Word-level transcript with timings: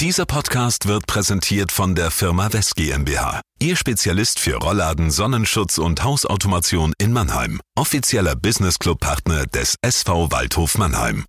Dieser 0.00 0.26
Podcast 0.26 0.88
wird 0.88 1.06
präsentiert 1.06 1.72
von 1.72 1.94
der 1.94 2.10
Firma 2.10 2.52
West 2.52 2.76
GmbH. 2.76 3.40
Ihr 3.58 3.76
Spezialist 3.76 4.38
für 4.38 4.56
Rollladen, 4.56 5.10
Sonnenschutz 5.10 5.78
und 5.78 6.04
Hausautomation 6.04 6.92
in 6.98 7.14
Mannheim. 7.14 7.62
Offizieller 7.78 8.36
Business 8.36 8.78
Club 8.78 9.00
Partner 9.00 9.46
des 9.46 9.76
SV 9.80 10.30
Waldhof 10.30 10.76
Mannheim. 10.76 11.24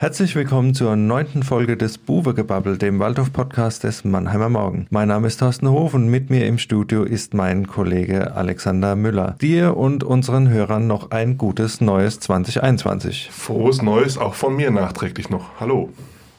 Herzlich 0.00 0.36
willkommen 0.36 0.74
zur 0.74 0.94
neunten 0.94 1.42
Folge 1.42 1.76
des 1.76 1.98
Buwegebabbel, 1.98 2.78
dem 2.78 3.00
Waldhof-Podcast 3.00 3.82
des 3.82 4.04
Mannheimer 4.04 4.48
Morgen. 4.48 4.86
Mein 4.90 5.08
Name 5.08 5.26
ist 5.26 5.38
Thorsten 5.38 5.68
Hof 5.68 5.92
und 5.92 6.06
mit 6.06 6.30
mir 6.30 6.46
im 6.46 6.58
Studio 6.58 7.02
ist 7.02 7.34
mein 7.34 7.66
Kollege 7.66 8.36
Alexander 8.36 8.94
Müller. 8.94 9.34
Dir 9.40 9.76
und 9.76 10.04
unseren 10.04 10.50
Hörern 10.50 10.86
noch 10.86 11.10
ein 11.10 11.36
gutes 11.36 11.80
neues 11.80 12.20
2021. 12.20 13.28
Frohes 13.32 13.82
Neues 13.82 14.18
auch 14.18 14.34
von 14.34 14.54
mir 14.54 14.70
nachträglich 14.70 15.30
noch. 15.30 15.58
Hallo. 15.58 15.88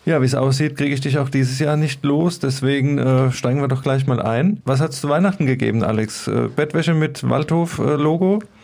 Ja, 0.05 0.21
wie 0.21 0.25
es 0.25 0.35
aussieht, 0.35 0.77
kriege 0.77 0.93
ich 0.93 1.01
dich 1.01 1.17
auch 1.17 1.27
dieses 1.27 1.59
Jahr 1.59 1.75
nicht 1.75 2.05
los. 2.05 2.39
Deswegen 2.39 2.97
äh, 2.97 3.33
steigen 3.33 3.59
wir 3.59 3.67
doch 3.67 3.83
gleich 3.83 4.07
mal 4.07 4.21
ein. 4.21 4.61
Was 4.63 4.79
hat 4.79 4.91
es 4.91 5.01
zu 5.01 5.09
Weihnachten 5.09 5.45
gegeben, 5.45 5.83
Alex? 5.83 6.29
Äh, 6.29 6.47
Bettwäsche 6.55 6.93
mit 6.93 7.29
Waldhof-Logo? 7.29 8.39
Äh, 8.41 8.58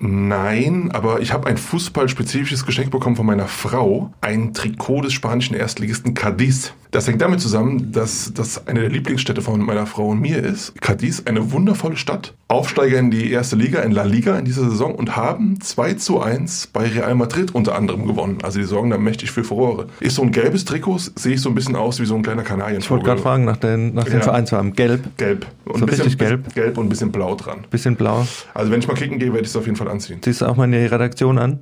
Nein, 0.00 0.90
aber 0.92 1.20
ich 1.20 1.32
habe 1.32 1.48
ein 1.48 1.56
fußballspezifisches 1.56 2.64
Geschenk 2.64 2.90
bekommen 2.90 3.16
von 3.16 3.26
meiner 3.26 3.48
Frau. 3.48 4.12
Ein 4.20 4.54
Trikot 4.54 5.02
des 5.02 5.12
spanischen 5.12 5.54
Erstligisten 5.54 6.14
Cadiz. 6.14 6.72
Das 6.90 7.06
hängt 7.06 7.20
damit 7.20 7.40
zusammen, 7.40 7.92
dass 7.92 8.32
das 8.32 8.66
eine 8.66 8.80
der 8.80 8.88
Lieblingsstädte 8.88 9.42
von 9.42 9.60
meiner 9.60 9.86
Frau 9.86 10.08
und 10.08 10.20
mir 10.20 10.42
ist. 10.42 10.80
Cadiz, 10.80 11.22
eine 11.26 11.52
wundervolle 11.52 11.96
Stadt. 11.96 12.34
Aufsteiger 12.48 12.98
in 12.98 13.10
die 13.10 13.30
erste 13.30 13.56
Liga, 13.56 13.80
in 13.80 13.92
La 13.92 14.04
Liga 14.04 14.38
in 14.38 14.46
dieser 14.46 14.70
Saison 14.70 14.94
und 14.94 15.14
haben 15.14 15.60
2 15.60 15.94
zu 15.94 16.22
1 16.22 16.68
bei 16.68 16.88
Real 16.88 17.14
Madrid 17.14 17.54
unter 17.54 17.74
anderem 17.74 18.06
gewonnen. 18.06 18.38
Also 18.42 18.58
die 18.58 18.64
sorgen 18.64 18.88
da 18.88 18.96
mächtig 18.96 19.30
für 19.32 19.44
Furore. 19.44 19.88
Ist 20.00 20.16
so 20.16 20.22
ein 20.22 20.32
gelbes 20.32 20.64
Trikot, 20.64 20.98
sehe 21.14 21.34
ich 21.34 21.42
so 21.42 21.50
ein 21.50 21.54
bisschen 21.54 21.76
aus 21.76 22.00
wie 22.00 22.06
so 22.06 22.14
ein 22.14 22.22
kleiner 22.22 22.42
Kanarienvogel. 22.42 22.82
Ich 22.82 22.90
wollte 22.90 23.04
gerade 23.04 23.20
fragen 23.20 23.44
nach 23.44 23.58
den, 23.58 23.92
nach 23.92 24.04
den 24.04 24.14
ja. 24.14 24.20
Vereinsfarben. 24.20 24.72
Gelb. 24.72 25.18
Gelb. 25.18 25.46
Und 25.66 25.80
so 25.80 25.84
ein 25.84 25.90
bisschen, 25.90 26.16
gelb. 26.16 26.54
Gelb 26.54 26.78
und 26.78 26.86
ein 26.86 26.88
bisschen 26.88 27.12
blau 27.12 27.34
dran. 27.34 27.66
Bisschen 27.68 27.96
blau. 27.96 28.26
Also 28.54 28.72
wenn 28.72 28.80
ich 28.80 28.88
mal 28.88 28.94
kicken 28.94 29.18
gehe, 29.18 29.34
werde 29.34 29.42
ich 29.42 29.50
es 29.50 29.56
auf 29.56 29.66
jeden 29.66 29.76
Fall 29.76 29.87
anziehen. 29.88 30.22
Ziehst 30.22 30.40
du 30.40 30.46
auch 30.46 30.56
mal 30.56 30.64
in 30.64 30.72
die 30.72 30.78
Redaktion 30.78 31.38
an? 31.38 31.60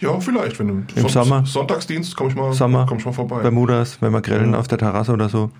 Ja, 0.00 0.18
vielleicht. 0.20 0.58
Wenn 0.58 0.68
Im 0.68 0.86
Son 0.96 1.08
Sommer? 1.08 1.46
Sonntagsdienst 1.46 2.16
komme 2.16 2.30
ich, 2.30 2.36
mal, 2.36 2.52
Sommer, 2.52 2.86
komm 2.88 2.98
ich 2.98 3.04
mal 3.04 3.12
vorbei. 3.12 3.40
Bermudas, 3.40 3.98
wenn 4.00 4.12
wir 4.12 4.20
grillen 4.20 4.52
ja. 4.52 4.58
auf 4.58 4.68
der 4.68 4.78
Terrasse 4.78 5.12
oder 5.12 5.28
so. 5.28 5.50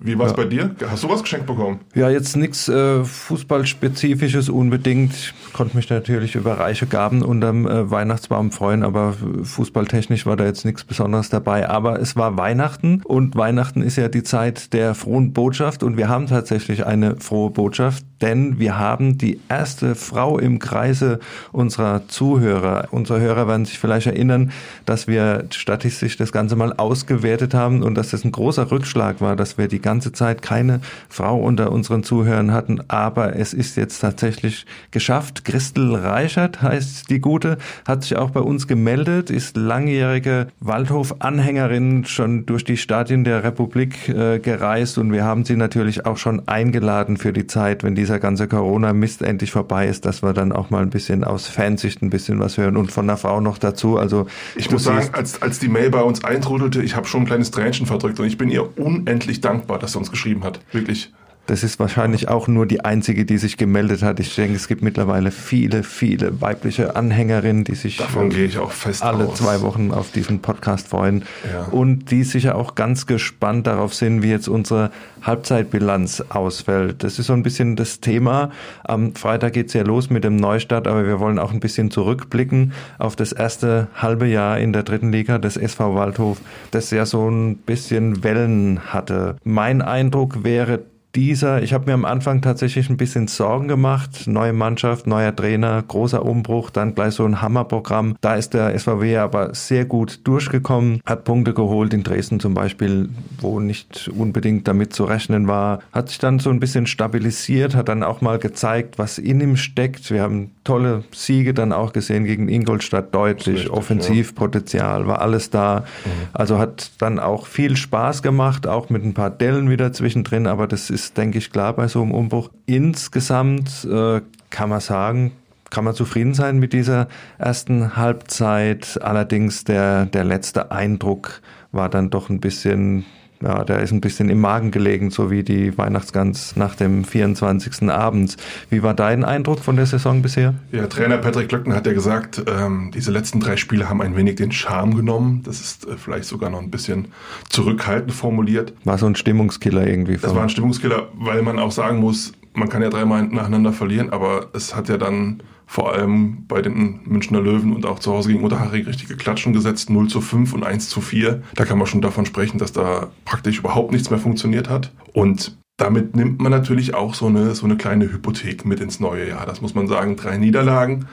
Wie 0.00 0.18
war 0.18 0.26
es 0.26 0.32
ja. 0.32 0.36
bei 0.36 0.44
dir? 0.44 0.74
Hast 0.88 1.04
du 1.04 1.08
was 1.08 1.22
geschenkt 1.22 1.46
bekommen? 1.46 1.80
Ja, 1.94 2.10
jetzt 2.10 2.36
nichts 2.36 2.68
äh, 2.68 3.04
Fußballspezifisches 3.04 4.48
unbedingt. 4.48 5.34
Konnte 5.52 5.76
mich 5.76 5.88
natürlich 5.90 6.34
über 6.34 6.58
reiche 6.58 6.86
Gaben 6.86 7.22
unterm 7.22 7.66
äh, 7.66 7.90
Weihnachtsbaum 7.90 8.50
freuen, 8.50 8.82
aber 8.82 9.14
fußballtechnisch 9.42 10.26
war 10.26 10.36
da 10.36 10.44
jetzt 10.44 10.64
nichts 10.64 10.84
Besonderes 10.84 11.30
dabei. 11.30 11.68
Aber 11.68 12.00
es 12.00 12.16
war 12.16 12.36
Weihnachten 12.36 13.02
und 13.04 13.36
Weihnachten 13.36 13.82
ist 13.82 13.96
ja 13.96 14.08
die 14.08 14.22
Zeit 14.22 14.72
der 14.72 14.94
frohen 14.94 15.32
Botschaft 15.32 15.82
und 15.82 15.96
wir 15.96 16.08
haben 16.08 16.26
tatsächlich 16.26 16.86
eine 16.86 17.16
frohe 17.16 17.50
Botschaft, 17.50 18.04
denn 18.20 18.58
wir 18.58 18.78
haben 18.78 19.18
die 19.18 19.40
erste 19.48 19.94
Frau 19.94 20.38
im 20.38 20.58
Kreise 20.58 21.20
unserer 21.52 22.08
Zuhörer. 22.08 22.88
Unsere 22.90 23.20
Hörer 23.20 23.48
werden 23.48 23.64
sich 23.64 23.78
vielleicht 23.78 24.06
erinnern, 24.06 24.52
dass 24.86 25.06
wir 25.06 25.44
statistisch 25.50 26.16
das 26.16 26.32
Ganze 26.32 26.56
mal 26.56 26.72
ausgewertet 26.72 27.54
haben 27.54 27.82
und 27.82 27.94
dass 27.94 28.10
das 28.10 28.24
ein 28.24 28.32
großer 28.32 28.70
Rückschlag 28.70 29.20
war, 29.20 29.36
dass 29.36 29.58
wir 29.58 29.68
die 29.68 29.80
ganze 29.84 30.12
Zeit 30.12 30.42
keine 30.42 30.80
Frau 31.08 31.38
unter 31.38 31.70
unseren 31.70 32.02
Zuhörern 32.02 32.52
hatten. 32.52 32.80
Aber 32.88 33.36
es 33.36 33.52
ist 33.52 33.76
jetzt 33.76 34.00
tatsächlich 34.00 34.66
geschafft. 34.90 35.44
Christel 35.44 35.94
Reichert 35.94 36.62
heißt 36.62 37.10
die 37.10 37.20
Gute, 37.20 37.58
hat 37.86 38.02
sich 38.02 38.16
auch 38.16 38.30
bei 38.30 38.40
uns 38.40 38.66
gemeldet, 38.66 39.30
ist 39.30 39.56
langjährige 39.56 40.48
Waldhof-Anhängerin, 40.60 42.06
schon 42.06 42.46
durch 42.46 42.64
die 42.64 42.78
Stadien 42.78 43.24
der 43.24 43.44
Republik 43.44 44.08
äh, 44.08 44.38
gereist 44.38 44.96
und 44.96 45.12
wir 45.12 45.24
haben 45.24 45.44
sie 45.44 45.56
natürlich 45.56 46.06
auch 46.06 46.16
schon 46.16 46.48
eingeladen 46.48 47.18
für 47.18 47.32
die 47.32 47.46
Zeit, 47.46 47.84
wenn 47.84 47.94
dieser 47.94 48.18
ganze 48.18 48.48
Corona-Mist 48.48 49.20
endlich 49.22 49.52
vorbei 49.52 49.86
ist, 49.86 50.06
dass 50.06 50.22
wir 50.22 50.32
dann 50.32 50.52
auch 50.52 50.70
mal 50.70 50.82
ein 50.82 50.90
bisschen 50.90 51.24
aus 51.24 51.46
Fansicht 51.46 52.00
ein 52.00 52.08
bisschen 52.08 52.40
was 52.40 52.56
hören 52.56 52.78
und 52.78 52.90
von 52.90 53.06
der 53.06 53.18
Frau 53.18 53.40
noch 53.40 53.58
dazu. 53.58 53.98
Also 53.98 54.26
ich 54.56 54.70
muss 54.70 54.84
sagen, 54.84 55.10
als, 55.12 55.42
als 55.42 55.58
die 55.58 55.68
Mail 55.68 55.90
bei 55.90 56.00
uns 56.00 56.24
eintrudelte, 56.24 56.82
ich 56.82 56.96
habe 56.96 57.06
schon 57.06 57.22
ein 57.22 57.26
kleines 57.26 57.50
Tränchen 57.50 57.86
verdrückt 57.86 58.18
und 58.18 58.26
ich 58.26 58.38
bin 58.38 58.48
ihr 58.48 58.78
unendlich 58.78 59.42
dankbar 59.42 59.73
dankbar, 59.74 59.78
dass 59.78 59.94
er 59.94 59.98
uns 59.98 60.10
geschrieben 60.10 60.44
hat. 60.44 60.60
Wirklich. 60.72 61.12
Das 61.46 61.62
ist 61.62 61.78
wahrscheinlich 61.78 62.28
auch 62.28 62.48
nur 62.48 62.66
die 62.66 62.84
einzige, 62.84 63.26
die 63.26 63.36
sich 63.36 63.58
gemeldet 63.58 64.02
hat. 64.02 64.18
Ich 64.18 64.34
denke, 64.34 64.56
es 64.56 64.66
gibt 64.66 64.82
mittlerweile 64.82 65.30
viele, 65.30 65.82
viele 65.82 66.40
weibliche 66.40 66.96
Anhängerinnen, 66.96 67.64
die 67.64 67.74
sich 67.74 67.98
Davon 67.98 68.30
gehe 68.30 68.46
ich 68.46 68.56
auch 68.56 68.72
fest 68.72 69.02
alle 69.02 69.28
aus. 69.28 69.38
zwei 69.38 69.60
Wochen 69.60 69.92
auf 69.92 70.10
diesen 70.10 70.40
Podcast 70.40 70.88
freuen 70.88 71.24
ja. 71.52 71.64
und 71.64 72.10
die 72.10 72.24
sicher 72.24 72.54
auch 72.56 72.74
ganz 72.74 73.06
gespannt 73.06 73.66
darauf 73.66 73.92
sind, 73.94 74.22
wie 74.22 74.30
jetzt 74.30 74.48
unsere 74.48 74.90
Halbzeitbilanz 75.22 76.24
ausfällt. 76.30 77.04
Das 77.04 77.18
ist 77.18 77.26
so 77.26 77.34
ein 77.34 77.42
bisschen 77.42 77.76
das 77.76 78.00
Thema. 78.00 78.50
Am 78.82 79.14
Freitag 79.14 79.52
geht's 79.52 79.74
ja 79.74 79.82
los 79.82 80.08
mit 80.08 80.24
dem 80.24 80.36
Neustart, 80.36 80.88
aber 80.88 81.06
wir 81.06 81.20
wollen 81.20 81.38
auch 81.38 81.52
ein 81.52 81.60
bisschen 81.60 81.90
zurückblicken 81.90 82.72
auf 82.98 83.16
das 83.16 83.32
erste 83.32 83.88
halbe 83.94 84.26
Jahr 84.26 84.58
in 84.58 84.72
der 84.72 84.82
dritten 84.82 85.12
Liga 85.12 85.36
des 85.38 85.58
SV 85.58 85.94
Waldhof, 85.94 86.40
das 86.70 86.90
ja 86.90 87.04
so 87.04 87.28
ein 87.28 87.56
bisschen 87.56 88.24
Wellen 88.24 88.80
hatte. 88.86 89.36
Mein 89.44 89.82
Eindruck 89.82 90.42
wäre 90.42 90.80
dieser, 91.14 91.62
ich 91.62 91.72
habe 91.72 91.86
mir 91.86 91.94
am 91.94 92.04
Anfang 92.04 92.40
tatsächlich 92.40 92.90
ein 92.90 92.96
bisschen 92.96 93.28
Sorgen 93.28 93.68
gemacht. 93.68 94.26
Neue 94.26 94.52
Mannschaft, 94.52 95.06
neuer 95.06 95.34
Trainer, 95.34 95.82
großer 95.82 96.24
Umbruch, 96.24 96.70
dann 96.70 96.94
gleich 96.94 97.14
so 97.14 97.24
ein 97.24 97.40
Hammerprogramm. 97.40 98.16
Da 98.20 98.34
ist 98.34 98.54
der 98.54 98.78
SVW 98.78 99.18
aber 99.18 99.54
sehr 99.54 99.84
gut 99.84 100.20
durchgekommen, 100.24 101.00
hat 101.04 101.24
Punkte 101.24 101.54
geholt 101.54 101.94
in 101.94 102.02
Dresden 102.02 102.40
zum 102.40 102.54
Beispiel, 102.54 103.08
wo 103.40 103.60
nicht 103.60 104.10
unbedingt 104.16 104.66
damit 104.66 104.92
zu 104.92 105.04
rechnen 105.04 105.46
war. 105.46 105.80
Hat 105.92 106.08
sich 106.08 106.18
dann 106.18 106.38
so 106.38 106.50
ein 106.50 106.60
bisschen 106.60 106.86
stabilisiert, 106.86 107.74
hat 107.74 107.88
dann 107.88 108.02
auch 108.02 108.20
mal 108.20 108.38
gezeigt, 108.38 108.98
was 108.98 109.18
in 109.18 109.40
ihm 109.40 109.56
steckt. 109.56 110.10
Wir 110.10 110.22
haben 110.22 110.50
tolle 110.64 111.04
Siege 111.12 111.54
dann 111.54 111.72
auch 111.72 111.92
gesehen 111.92 112.24
gegen 112.24 112.48
Ingolstadt, 112.48 113.14
deutlich, 113.14 113.56
richtig, 113.56 113.70
Offensivpotenzial, 113.70 115.02
ja. 115.02 115.06
war 115.06 115.20
alles 115.20 115.50
da. 115.50 115.84
Mhm. 116.04 116.10
Also 116.32 116.58
hat 116.58 116.90
dann 116.98 117.20
auch 117.20 117.46
viel 117.46 117.76
Spaß 117.76 118.22
gemacht, 118.22 118.66
auch 118.66 118.90
mit 118.90 119.04
ein 119.04 119.14
paar 119.14 119.30
Dellen 119.30 119.70
wieder 119.70 119.92
zwischendrin, 119.92 120.46
aber 120.46 120.66
das 120.66 120.90
ist 120.90 121.16
denke 121.16 121.38
ich, 121.38 121.52
klar 121.52 121.74
bei 121.74 121.86
so 121.86 122.02
einem 122.02 122.12
Umbruch. 122.12 122.50
Insgesamt 122.66 123.84
äh, 123.84 124.22
kann 124.50 124.70
man 124.70 124.80
sagen, 124.80 125.32
kann 125.70 125.84
man 125.84 125.94
zufrieden 125.94 126.34
sein 126.34 126.58
mit 126.58 126.72
dieser 126.72 127.08
ersten 127.38 127.96
Halbzeit. 127.96 128.98
Allerdings 129.02 129.64
der, 129.64 130.06
der 130.06 130.24
letzte 130.24 130.70
Eindruck 130.70 131.40
war 131.72 131.88
dann 131.88 132.10
doch 132.10 132.30
ein 132.30 132.40
bisschen 132.40 133.04
ja, 133.44 133.62
der 133.62 133.80
ist 133.80 133.92
ein 133.92 134.00
bisschen 134.00 134.30
im 134.30 134.40
Magen 134.40 134.70
gelegen, 134.70 135.10
so 135.10 135.30
wie 135.30 135.42
die 135.42 135.76
Weihnachtsgans 135.76 136.56
nach 136.56 136.74
dem 136.74 137.04
24. 137.04 137.90
Abends. 137.90 138.38
Wie 138.70 138.82
war 138.82 138.94
dein 138.94 139.22
Eindruck 139.22 139.60
von 139.60 139.76
der 139.76 139.84
Saison 139.84 140.22
bisher? 140.22 140.54
Ja, 140.72 140.86
Trainer 140.86 141.18
Patrick 141.18 141.50
Glöckner 141.50 141.76
hat 141.76 141.86
ja 141.86 141.92
gesagt, 141.92 142.42
ähm, 142.46 142.90
diese 142.94 143.10
letzten 143.10 143.40
drei 143.40 143.56
Spiele 143.56 143.90
haben 143.90 144.00
ein 144.00 144.16
wenig 144.16 144.36
den 144.36 144.50
Charme 144.50 144.96
genommen. 144.96 145.42
Das 145.44 145.60
ist 145.60 145.86
äh, 145.86 145.96
vielleicht 145.98 146.24
sogar 146.24 146.48
noch 146.48 146.62
ein 146.62 146.70
bisschen 146.70 147.08
zurückhaltend 147.50 148.12
formuliert. 148.12 148.72
War 148.84 148.96
so 148.96 149.06
ein 149.06 149.14
Stimmungskiller 149.14 149.86
irgendwie. 149.86 150.16
Das 150.16 150.34
war 150.34 150.42
ein 150.42 150.48
Stimmungskiller, 150.48 151.08
weil 151.14 151.42
man 151.42 151.58
auch 151.58 151.72
sagen 151.72 151.98
muss, 151.98 152.32
man 152.54 152.70
kann 152.70 152.82
ja 152.82 152.88
dreimal 152.88 153.24
nacheinander 153.24 153.72
verlieren, 153.72 154.10
aber 154.10 154.48
es 154.54 154.74
hat 154.74 154.88
ja 154.88 154.96
dann 154.96 155.42
vor 155.66 155.92
allem 155.92 156.46
bei 156.46 156.62
den 156.62 157.00
Münchner 157.04 157.40
Löwen 157.40 157.72
und 157.74 157.86
auch 157.86 157.98
zu 157.98 158.12
Hause 158.12 158.30
gegen 158.30 158.44
Unterhaching 158.44 158.84
richtige 158.84 159.16
Klatschen 159.16 159.52
gesetzt, 159.52 159.90
0 159.90 160.08
zu 160.08 160.20
5 160.20 160.52
und 160.52 160.64
1 160.64 160.88
zu 160.88 161.00
4. 161.00 161.42
Da 161.54 161.64
kann 161.64 161.78
man 161.78 161.86
schon 161.86 162.02
davon 162.02 162.26
sprechen, 162.26 162.58
dass 162.58 162.72
da 162.72 163.08
praktisch 163.24 163.58
überhaupt 163.58 163.92
nichts 163.92 164.10
mehr 164.10 164.18
funktioniert 164.18 164.68
hat. 164.68 164.92
Und 165.12 165.56
damit 165.76 166.14
nimmt 166.14 166.40
man 166.40 166.52
natürlich 166.52 166.94
auch 166.94 167.14
so 167.14 167.26
eine, 167.26 167.54
so 167.54 167.66
eine 167.66 167.76
kleine 167.76 168.12
Hypothek 168.12 168.64
mit 168.64 168.80
ins 168.80 169.00
neue 169.00 169.28
Jahr. 169.28 169.46
Das 169.46 169.60
muss 169.60 169.74
man 169.74 169.88
sagen, 169.88 170.16
drei 170.16 170.36
Niederlagen. 170.36 171.06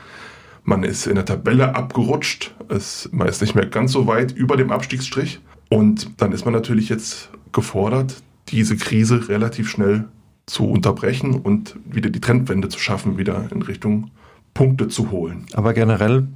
Man 0.64 0.84
ist 0.84 1.08
in 1.08 1.16
der 1.16 1.26
Tabelle 1.26 1.76
abgerutscht. 1.76 2.54
Es, 2.70 3.10
man 3.12 3.28
ist 3.28 3.42
nicht 3.42 3.56
mehr 3.56 3.66
ganz 3.66 3.92
so 3.92 4.06
weit 4.06 4.32
über 4.32 4.58
dem 4.58 4.72
Abstiegsstrich. 4.72 5.40
Und 5.70 6.22
dann 6.22 6.34
ist 6.34 6.46
man 6.46 6.54
natürlich 6.54 6.90
jetzt 6.90 7.30
gefordert, 7.52 8.22
diese 8.50 8.76
Krise 8.76 9.30
relativ 9.30 9.70
schnell 9.70 10.06
zu 10.46 10.66
unterbrechen 10.66 11.36
und 11.36 11.78
wieder 11.86 12.10
die 12.10 12.20
Trendwende 12.20 12.70
zu 12.70 12.78
schaffen, 12.78 13.18
wieder 13.18 13.48
in 13.52 13.62
Richtung 13.62 14.12
Punkte 14.54 14.88
zu 14.88 15.12
holen. 15.12 15.46
Aber 15.54 15.74
generell 15.74 16.28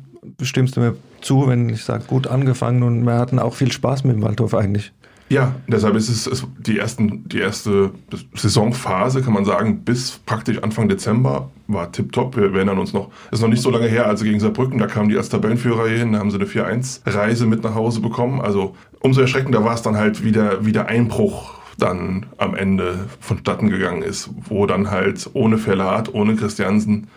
stimmst 0.42 0.78
du 0.78 0.82
mir 0.82 0.96
zu, 1.22 1.48
wenn 1.48 1.70
ich 1.70 1.84
sage, 1.84 2.06
gut 2.08 2.28
angefangen 2.28 2.84
und 2.84 3.04
wir 3.06 3.16
hatten 3.16 3.40
auch 3.40 3.56
viel 3.56 3.72
Spaß 3.72 4.04
mit 4.04 4.16
dem 4.16 4.24
Waldhof 4.24 4.54
eigentlich. 4.54 4.92
Ja, 5.28 5.56
deshalb 5.68 5.96
ist 5.96 6.08
es, 6.08 6.28
es 6.28 6.46
die, 6.60 6.78
ersten, 6.78 7.28
die 7.28 7.40
erste 7.40 7.92
Saisonphase, 8.36 9.24
kann 9.24 9.34
man 9.34 9.44
sagen, 9.44 9.80
bis 9.84 10.20
praktisch 10.24 10.62
Anfang 10.62 10.88
Dezember 10.88 11.50
war 11.68 11.92
tipptopp. 11.92 12.38
Wir 12.38 12.54
erinnern 12.54 12.78
uns 12.78 12.94
noch, 12.94 13.10
es 13.32 13.40
ist 13.40 13.42
noch 13.42 13.50
nicht 13.50 13.64
so 13.64 13.72
lange 13.72 13.88
her, 13.88 14.06
also 14.06 14.24
gegen 14.24 14.40
Saarbrücken, 14.40 14.78
da 14.78 14.86
kamen 14.86 15.10
die 15.10 15.18
als 15.18 15.30
Tabellenführer 15.30 15.88
hier 15.88 15.98
hin, 15.98 16.14
da 16.14 16.20
haben 16.20 16.30
sie 16.30 16.38
eine 16.38 16.46
4-1-Reise 16.46 17.48
mit 17.48 17.64
nach 17.64 17.74
Hause 17.74 18.02
bekommen. 18.02 18.40
Also 18.40 18.76
umso 19.00 19.22
erschreckender 19.22 19.64
war 19.64 19.74
es 19.74 19.82
dann 19.82 19.98
halt 19.98 20.24
wieder, 20.24 20.64
wieder 20.64 20.86
Einbruch 20.86 21.56
dann 21.80 22.28
am 22.38 22.56
Ende 22.56 23.08
vonstatten 23.20 23.70
gegangen 23.70 24.04
ist, 24.04 24.30
wo 24.48 24.68
dann 24.68 24.92
halt 24.92 25.28
ohne 25.34 25.58
Verlat, 25.58 26.14
ohne 26.14 26.36
Christiansen 26.36 27.08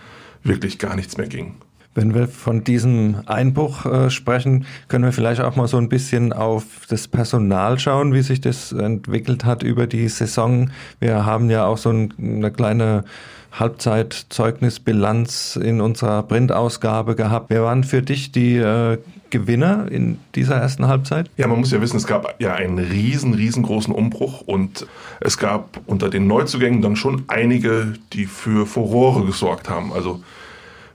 wirklich 0.43 0.79
gar 0.79 0.97
nichts 0.97 1.17
mehr 1.17 1.27
ging. 1.27 1.57
Wenn 1.95 2.15
wir 2.15 2.29
von 2.29 2.63
diesem 2.63 3.23
Einbruch 3.27 3.85
äh, 3.85 4.11
sprechen, 4.11 4.67
können 4.87 5.05
wir 5.05 5.13
vielleicht 5.13 5.41
auch 5.41 5.57
mal 5.57 5.67
so 5.67 5.79
ein 5.79 5.89
bisschen 5.89 6.33
auf 6.33 6.65
das 6.89 7.09
Personal 7.09 7.79
schauen, 7.79 8.15
wie 8.15 8.23
sich 8.23 8.41
das 8.41 8.71
entwickelt 8.71 9.45
hat 9.45 9.65
über 9.65 9.89
die 9.89 10.09
Saison. 10.09 10.71
Wir 11.01 11.27
haben 11.27 11.51
ja 11.51 11.67
auch 11.67 11.79
so 11.79 11.91
ein, 11.91 12.15
eine 12.19 12.53
kleine 12.53 13.05
Halbzeitzeugnisbilanz 13.61 15.57
in 15.57 15.81
unserer 15.81 16.23
Printausgabe 16.23 17.15
gehabt. 17.17 17.51
Wer 17.51 17.63
waren 17.65 17.85
für 17.85 18.03
dich 18.03 18.33
die 18.33 18.57
äh, 18.57 18.99
Gewinner 19.31 19.91
in 19.91 20.19
dieser 20.35 20.57
ersten 20.57 20.87
Halbzeit? 20.87 21.31
Ja, 21.37 21.47
man 21.47 21.59
muss 21.61 21.71
ja 21.71 21.81
wissen, 21.81 21.97
es 21.97 22.07
gab 22.07 22.41
ja 22.41 22.55
einen 22.55 22.79
riesen, 22.79 23.35
riesengroßen 23.35 23.95
Umbruch 23.95 24.41
und 24.43 24.87
es 25.21 25.39
gab 25.39 25.81
unter 25.87 26.09
den 26.09 26.27
Neuzugängen 26.27 26.83
dann 26.83 26.97
schon 26.97 27.25
einige, 27.29 27.95
die 28.13 28.27
für 28.27 28.67
Furore 28.67 29.25
gesorgt 29.25 29.69
haben. 29.69 29.93
Also 29.93 30.23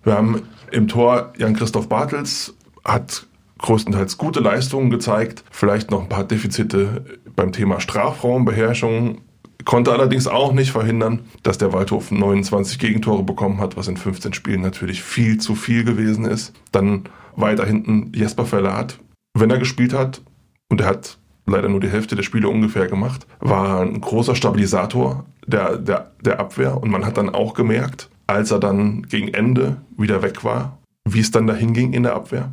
wir 0.04 0.14
haben 0.14 0.44
im 0.72 0.88
Tor 0.88 1.34
Jan-Christoph 1.38 1.90
Bartels 1.90 2.54
hat 2.84 3.28
größtenteils 3.60 4.18
gute 4.18 4.42
Leistungen 4.42 4.90
gezeigt, 4.90 5.44
vielleicht 5.50 5.90
noch 5.90 6.02
ein 6.02 6.10
paar 6.10 6.26
Defizite 6.26 7.06
beim 7.36 7.54
Thema 7.54 7.80
Strafraumbeherrschung, 7.80 9.22
konnte 9.66 9.92
allerdings 9.92 10.28
auch 10.28 10.54
nicht 10.54 10.72
verhindern, 10.72 11.22
dass 11.44 11.58
der 11.58 11.74
Waldhof 11.74 12.12
29 12.12 12.80
Gegentore 12.80 13.24
bekommen 13.24 13.60
hat, 13.60 13.78
was 13.78 13.88
in 13.88 13.98
15 13.98 14.34
Spielen 14.34 14.62
natürlich 14.62 15.04
viel 15.04 15.38
zu 15.38 15.56
viel 15.56 15.84
gewesen 15.84 16.26
ist. 16.26 16.54
Dann 16.72 17.04
weiter 17.36 17.66
hinten 17.66 18.12
Jesper 18.14 18.46
Verlat, 18.46 19.00
wenn 19.34 19.50
er 19.50 19.58
gespielt 19.58 19.94
hat, 19.94 20.22
und 20.70 20.82
er 20.82 20.88
hat 20.88 21.18
leider 21.46 21.70
nur 21.70 21.80
die 21.80 21.90
Hälfte 21.90 22.16
der 22.16 22.24
Spiele 22.24 22.50
ungefähr 22.50 22.88
gemacht, 22.88 23.28
war 23.40 23.82
ein 23.82 24.00
großer 24.00 24.36
Stabilisator 24.36 25.26
der, 25.46 25.78
der, 25.78 26.12
der 26.22 26.40
Abwehr 26.40 26.82
und 26.82 26.90
man 26.90 27.06
hat 27.06 27.18
dann 27.18 27.30
auch 27.30 27.54
gemerkt, 27.54 28.10
als 28.28 28.52
er 28.52 28.60
dann 28.60 29.04
gegen 29.04 29.28
Ende 29.34 29.78
wieder 29.98 30.22
weg 30.22 30.44
war, 30.44 30.78
wie 31.08 31.20
es 31.20 31.32
dann 31.32 31.48
dahin 31.48 31.74
ging 31.74 31.94
in 31.94 32.04
der 32.04 32.16
Abwehr. 32.16 32.52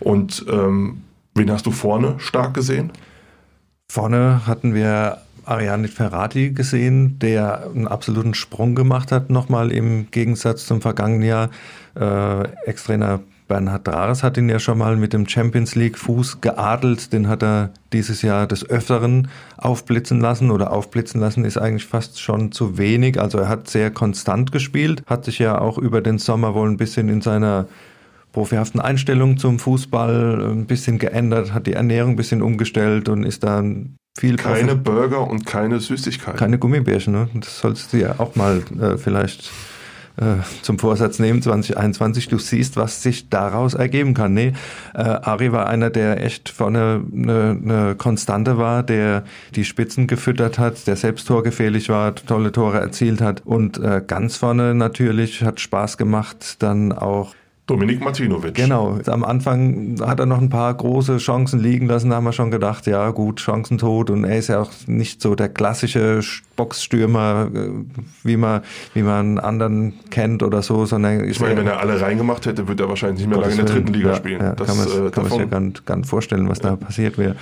Und 0.00 0.44
ähm, 0.50 1.02
wen 1.34 1.50
hast 1.50 1.66
du 1.66 1.70
vorne 1.70 2.14
stark 2.18 2.54
gesehen? 2.54 2.92
Vorne 3.92 4.46
hatten 4.46 4.74
wir 4.74 5.18
Ariane 5.50 5.88
Ferrati 5.88 6.50
gesehen, 6.50 7.18
der 7.18 7.66
einen 7.74 7.88
absoluten 7.88 8.34
Sprung 8.34 8.74
gemacht 8.74 9.10
hat, 9.10 9.30
nochmal 9.30 9.72
im 9.72 10.10
Gegensatz 10.10 10.66
zum 10.66 10.80
vergangenen 10.80 11.22
Jahr. 11.22 11.50
Äh, 11.94 12.44
Ex-Trainer 12.66 13.20
Bernhard 13.48 13.88
Drares 13.88 14.22
hat 14.22 14.36
ihn 14.36 14.48
ja 14.48 14.60
schon 14.60 14.78
mal 14.78 14.96
mit 14.96 15.12
dem 15.12 15.28
Champions 15.28 15.74
League 15.74 15.98
Fuß 15.98 16.40
geadelt. 16.40 17.12
Den 17.12 17.26
hat 17.26 17.42
er 17.42 17.70
dieses 17.92 18.22
Jahr 18.22 18.46
des 18.46 18.64
Öfteren 18.70 19.26
aufblitzen 19.56 20.20
lassen 20.20 20.52
oder 20.52 20.72
aufblitzen 20.72 21.20
lassen 21.20 21.44
ist 21.44 21.58
eigentlich 21.58 21.86
fast 21.86 22.20
schon 22.20 22.52
zu 22.52 22.78
wenig. 22.78 23.20
Also 23.20 23.38
er 23.38 23.48
hat 23.48 23.68
sehr 23.68 23.90
konstant 23.90 24.52
gespielt, 24.52 25.02
hat 25.06 25.24
sich 25.24 25.40
ja 25.40 25.60
auch 25.60 25.78
über 25.78 26.00
den 26.00 26.18
Sommer 26.18 26.54
wohl 26.54 26.68
ein 26.70 26.76
bisschen 26.76 27.08
in 27.08 27.22
seiner 27.22 27.66
profihaften 28.30 28.80
Einstellung 28.80 29.36
zum 29.36 29.58
Fußball 29.58 30.52
ein 30.52 30.66
bisschen 30.66 31.00
geändert, 31.00 31.52
hat 31.52 31.66
die 31.66 31.72
Ernährung 31.72 32.12
ein 32.12 32.16
bisschen 32.16 32.42
umgestellt 32.42 33.08
und 33.08 33.24
ist 33.24 33.42
dann 33.42 33.96
viel 34.20 34.36
keine 34.36 34.76
Burger 34.76 35.26
und 35.26 35.46
keine 35.46 35.80
Süßigkeiten. 35.80 36.38
Keine 36.38 36.58
Gummibärchen, 36.58 37.14
ne? 37.14 37.28
Das 37.32 37.60
sollst 37.60 37.94
du 37.94 37.96
ja 37.96 38.16
auch 38.18 38.36
mal 38.36 38.62
äh, 38.78 38.98
vielleicht 38.98 39.50
äh, 40.18 40.42
zum 40.60 40.78
Vorsatz 40.78 41.18
nehmen 41.18 41.40
2021. 41.40 42.28
Du 42.28 42.38
siehst, 42.38 42.76
was 42.76 43.02
sich 43.02 43.30
daraus 43.30 43.72
ergeben 43.72 44.12
kann. 44.12 44.34
Nee, 44.34 44.52
äh, 44.92 45.00
Ari 45.00 45.52
war 45.52 45.68
einer, 45.68 45.88
der 45.88 46.22
echt 46.22 46.50
vorne 46.50 47.02
eine, 47.10 47.58
eine 47.64 47.94
Konstante 47.96 48.58
war, 48.58 48.82
der 48.82 49.24
die 49.54 49.64
Spitzen 49.64 50.06
gefüttert 50.06 50.58
hat, 50.58 50.86
der 50.86 50.96
selbst 50.96 51.26
torgefährlich 51.26 51.88
war, 51.88 52.14
tolle 52.14 52.52
Tore 52.52 52.78
erzielt 52.78 53.22
hat 53.22 53.40
und 53.46 53.78
äh, 53.78 54.02
ganz 54.06 54.36
vorne 54.36 54.74
natürlich 54.74 55.42
hat 55.42 55.60
Spaß 55.60 55.96
gemacht, 55.96 56.56
dann 56.62 56.92
auch 56.92 57.34
Dominik 57.70 58.00
Martinovic. 58.02 58.54
Genau. 58.54 58.98
Am 59.06 59.22
Anfang 59.22 59.96
hat 60.00 60.18
er 60.18 60.26
noch 60.26 60.40
ein 60.40 60.50
paar 60.50 60.74
große 60.74 61.18
Chancen 61.18 61.60
liegen 61.60 61.86
lassen, 61.86 62.10
da 62.10 62.16
haben 62.16 62.24
wir 62.24 62.32
schon 62.32 62.50
gedacht, 62.50 62.88
ja 62.88 63.10
gut, 63.10 63.38
Chancen 63.38 63.78
tot 63.78 64.10
und 64.10 64.24
er 64.24 64.38
ist 64.38 64.48
ja 64.48 64.60
auch 64.60 64.72
nicht 64.86 65.22
so 65.22 65.36
der 65.36 65.48
klassische 65.48 66.20
Boxstürmer, 66.56 67.48
äh, 67.54 67.68
wie 68.24 68.36
man, 68.36 68.62
wie 68.92 69.02
man 69.02 69.38
anderen 69.38 69.94
kennt 70.10 70.42
oder 70.42 70.62
so, 70.62 70.84
sondern 70.84 71.24
ich 71.28 71.38
meine, 71.38 71.58
wenn 71.58 71.68
er 71.68 71.78
alle 71.78 72.00
reingemacht 72.00 72.44
hätte, 72.46 72.66
würde 72.66 72.84
er 72.84 72.88
wahrscheinlich 72.88 73.20
nicht 73.20 73.30
mehr 73.30 73.40
lange 73.40 73.52
in 73.52 73.58
der 73.58 73.66
dritten 73.66 73.92
Liga 73.92 74.08
ja, 74.10 74.16
spielen. 74.16 74.40
Ja, 74.40 74.52
das, 74.52 74.66
kann 74.66 74.76
man, 74.76 74.86
äh, 74.86 75.28
sich 75.28 75.38
ja 75.38 75.44
gar 75.44 75.60
nicht, 75.60 75.86
gar 75.86 75.96
nicht 75.96 76.08
vorstellen, 76.08 76.48
was 76.48 76.58
ja. 76.58 76.70
da 76.70 76.76
passiert 76.76 77.18
wäre. 77.18 77.36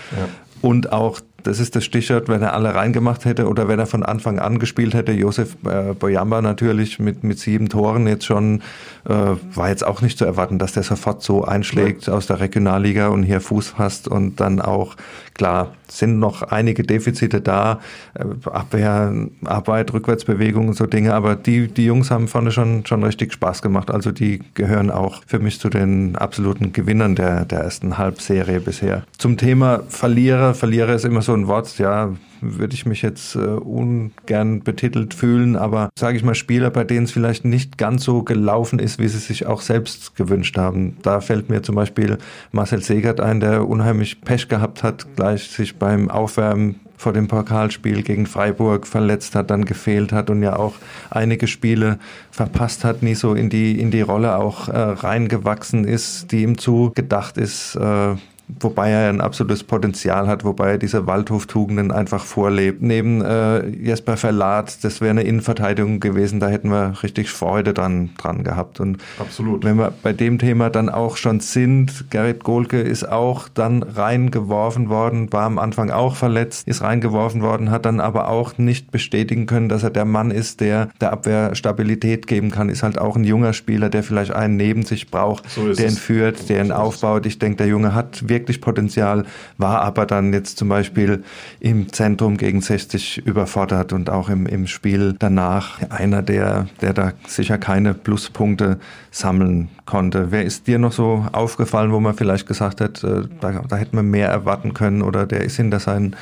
Und 0.61 0.93
auch 0.93 1.21
das 1.45 1.61
ist 1.61 1.77
das 1.77 1.85
Stichwort, 1.85 2.29
wenn 2.29 2.43
er 2.43 2.53
alle 2.53 2.75
reingemacht 2.75 3.25
hätte 3.25 3.49
oder 3.49 3.69
wenn 3.69 3.79
er 3.79 3.87
von 3.87 4.03
Anfang 4.03 4.39
an 4.41 4.59
gespielt 4.59 4.95
hätte. 4.95 5.13
Josef 5.13 5.57
äh, 5.65 5.95
Boyamba 5.95 6.43
natürlich 6.43 6.99
mit, 6.99 7.23
mit 7.23 7.39
sieben 7.39 7.69
Toren 7.69 8.07
jetzt 8.09 8.27
schon, 8.27 8.61
äh, 9.09 9.13
war 9.55 9.69
jetzt 9.69 9.87
auch 9.87 10.03
nicht 10.03 10.19
zu 10.19 10.25
erwarten, 10.25 10.59
dass 10.59 10.73
der 10.73 10.83
sofort 10.83 11.23
so 11.23 11.45
einschlägt 11.45 12.07
ja. 12.07 12.15
aus 12.15 12.27
der 12.27 12.41
Regionalliga 12.41 13.09
und 13.09 13.23
hier 13.23 13.41
Fuß 13.41 13.69
fasst 13.69 14.09
und 14.09 14.41
dann 14.41 14.61
auch, 14.61 14.97
klar, 15.35 15.75
sind 15.87 16.19
noch 16.19 16.43
einige 16.43 16.83
Defizite 16.83 17.41
da, 17.41 17.81
äh, 18.15 18.25
Abwehr, 18.51 19.15
Arbeit, 19.45 19.93
Rückwärtsbewegung 19.93 20.69
und 20.69 20.75
so 20.75 20.87
Dinge, 20.87 21.15
aber 21.15 21.37
die, 21.37 21.69
die 21.69 21.85
Jungs 21.85 22.11
haben 22.11 22.27
vorne 22.29 22.51
schon, 22.51 22.85
schon 22.85 23.05
richtig 23.05 23.33
Spaß 23.33 23.63
gemacht. 23.63 23.91
Also 23.91 24.11
die 24.11 24.41
gehören 24.55 24.91
auch 24.91 25.23
für 25.27 25.39
mich 25.39 25.61
zu 25.61 25.69
den 25.69 26.17
absoluten 26.17 26.73
Gewinnern 26.73 27.15
der, 27.15 27.45
der 27.45 27.61
ersten 27.61 27.97
Halbserie 27.97 28.61
bisher. 28.61 29.05
Zum 29.17 29.37
Thema 29.37 29.83
Verlierer, 29.89 30.55
Verlierer 30.55 30.95
ist 30.95 31.05
immer 31.05 31.23
so 31.23 31.28
ein 31.35 31.47
Wort, 31.47 31.79
ja, 31.79 32.15
würde 32.41 32.75
ich 32.75 32.87
mich 32.87 33.03
jetzt 33.03 33.35
äh, 33.35 33.39
ungern 33.39 34.61
betitelt 34.63 35.15
fühlen, 35.15 35.57
aber 35.57 35.91
sage 35.99 36.17
ich 36.17 36.25
mal 36.25 36.35
Spieler, 36.35 36.71
bei 36.71 36.85
denen 36.85 37.05
es 37.05 37.13
vielleicht 37.13 37.45
nicht 37.45 37.79
ganz 37.79 38.05
so 38.05 38.23
gelaufen 38.23 38.79
ist, 38.79 38.99
wie 38.99 39.09
sie 39.09 39.19
sich 39.19 39.47
auch 39.47 39.61
selbst 39.61 40.17
gewünscht 40.17 40.57
haben. 40.57 40.97
Da 41.03 41.21
fällt 41.21 41.49
mir 41.49 41.63
zum 41.63 41.75
Beispiel 41.75 42.19
Marcel 42.53 42.83
Segert 42.83 43.21
ein, 43.21 43.41
der 43.41 43.69
unheimlich 43.69 44.21
Pech 44.21 44.49
gehabt 44.49 44.83
hat, 44.83 45.07
gleich 45.17 45.49
sich 45.51 45.77
beim 45.77 46.11
Aufwärmen 46.11 46.81
vor 46.99 47.13
dem 47.13 47.29
Pokalspiel 47.29 48.03
gegen 48.03 48.27
Freiburg 48.27 48.87
verletzt 48.87 49.37
hat, 49.37 49.51
dann 49.51 49.65
gefehlt 49.65 50.13
hat 50.13 50.31
und 50.31 50.43
ja 50.43 50.57
auch 50.57 50.75
einige 51.11 51.47
Spiele 51.47 51.99
verpasst 52.33 52.85
hat, 52.85 53.03
nie 53.03 53.15
so 53.15 53.35
in 53.35 53.49
die, 53.49 53.81
in 53.81 53.93
die 53.93 54.01
Rolle 54.01 54.37
auch 54.37 54.69
äh, 54.69 54.77
reingewachsen 54.77 55.85
ist, 55.85 56.33
die 56.33 56.43
ihm 56.43 56.59
zugedacht 56.59 57.39
ist. 57.39 57.77
Äh, 57.77 58.17
wobei 58.61 58.91
er 58.91 59.09
ein 59.09 59.21
absolutes 59.21 59.65
Potenzial 59.65 60.27
hat, 60.27 60.45
wobei 60.45 60.73
er 60.73 60.79
diese 60.79 61.07
Waldhoftugenden 61.07 61.93
einfach 61.93 62.25
vorlebt. 62.25 62.83
Neben 62.83 63.23
äh, 63.23 63.67
Jesper 63.69 64.17
Verlat, 64.17 64.83
das 64.83 65.01
wäre 65.01 65.11
eine 65.11 65.23
Innenverteidigung 65.23 66.01
gewesen, 66.01 66.41
da 66.41 66.49
hätten 66.49 66.71
wir 66.71 66.95
richtig 67.03 67.31
Freude 67.31 67.75
dran, 67.75 68.11
dran 68.17 68.45
gehabt. 68.45 68.81
Und 68.81 68.99
Absolut. 69.19 69.65
wenn 69.65 69.77
wir 69.77 69.93
bei 70.03 70.13
dem 70.13 70.39
Thema 70.39 70.71
dann 70.71 70.89
auch 70.89 71.17
schon 71.17 71.41
sind, 71.41 72.11
Gerrit 72.11 72.43
Gohlke 72.43 72.81
ist 72.81 73.09
auch 73.09 73.49
dann 73.49 73.83
reingeworfen 73.83 74.89
worden, 74.89 75.33
war 75.33 75.45
am 75.45 75.59
Anfang 75.59 75.91
auch 75.91 76.17
verletzt, 76.17 76.67
ist 76.67 76.83
reingeworfen 76.83 77.43
worden, 77.43 77.71
hat 77.71 77.85
dann 77.85 78.01
aber 78.01 78.29
auch 78.29 78.57
nicht 78.59 78.91
bestätigen 78.91 79.47
können, 79.47 79.69
dass 79.69 79.83
er 79.83 79.91
der 79.91 80.05
Mann 80.05 80.31
ist, 80.31 80.61
der 80.61 80.89
der 81.01 81.13
Abwehr 81.13 81.55
Stabilität 81.55 82.27
geben 82.27 82.51
kann, 82.51 82.69
ist 82.69 82.83
halt 82.83 82.99
auch 82.99 83.17
ein 83.17 83.25
junger 83.25 83.53
Spieler, 83.53 83.91
der 83.91 84.03
vielleicht 84.03 84.33
einen 84.33 84.57
neben 84.57 84.85
sich 84.85 85.11
braucht, 85.11 85.49
so 85.51 85.73
der 85.73 85.89
ihn 85.89 85.97
führt, 85.97 86.49
der 86.49 86.65
ihn 86.65 86.73
aufbaut. 86.73 87.27
Ich 87.27 87.39
denke, 87.39 87.59
der 87.59 87.67
Junge 87.67 87.95
hat 87.95 88.29
wirklich 88.29 88.38
wirklich 88.39 88.61
Potenzial, 88.61 89.25
war 89.57 89.81
aber 89.81 90.07
dann 90.07 90.33
jetzt 90.33 90.59
zum 90.59 90.69
Beispiel 90.69 91.25
im 91.61 91.93
Zentrum 91.93 92.37
gegen 92.37 92.61
60 92.61 93.27
überfordert 93.27 93.93
und 93.93 94.11
auch 94.11 94.29
im, 94.29 94.47
im 94.47 94.67
Spiel 94.67 95.15
danach 95.19 95.81
einer, 95.91 96.23
der, 96.23 96.67
der 96.81 96.93
da 96.93 97.13
sicher 97.27 97.59
keine 97.59 97.95
Pluspunkte 97.95 98.79
sammeln 99.11 99.69
konnte. 99.87 100.31
Wer 100.31 100.45
ist 100.45 100.67
dir 100.67 100.79
noch 100.79 100.93
so 100.93 101.27
aufgefallen, 101.33 101.93
wo 101.93 102.01
man 102.01 102.15
vielleicht 102.15 102.47
gesagt 102.47 102.81
hat, 102.81 103.03
äh, 103.03 103.23
da, 103.41 103.63
da 103.69 103.77
hätte 103.77 103.97
man 103.97 104.07
mehr 104.07 104.29
erwarten 104.29 104.73
können 104.73 105.03
oder 105.03 105.27
der 105.27 105.43
ist 105.43 105.57
hinter 105.57 105.81
seinen 105.81 106.15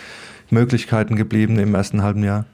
Möglichkeiten 0.50 1.16
geblieben 1.16 1.58
im 1.58 1.74
ersten 1.74 2.02
halben 2.02 2.24
Jahr? 2.24 2.46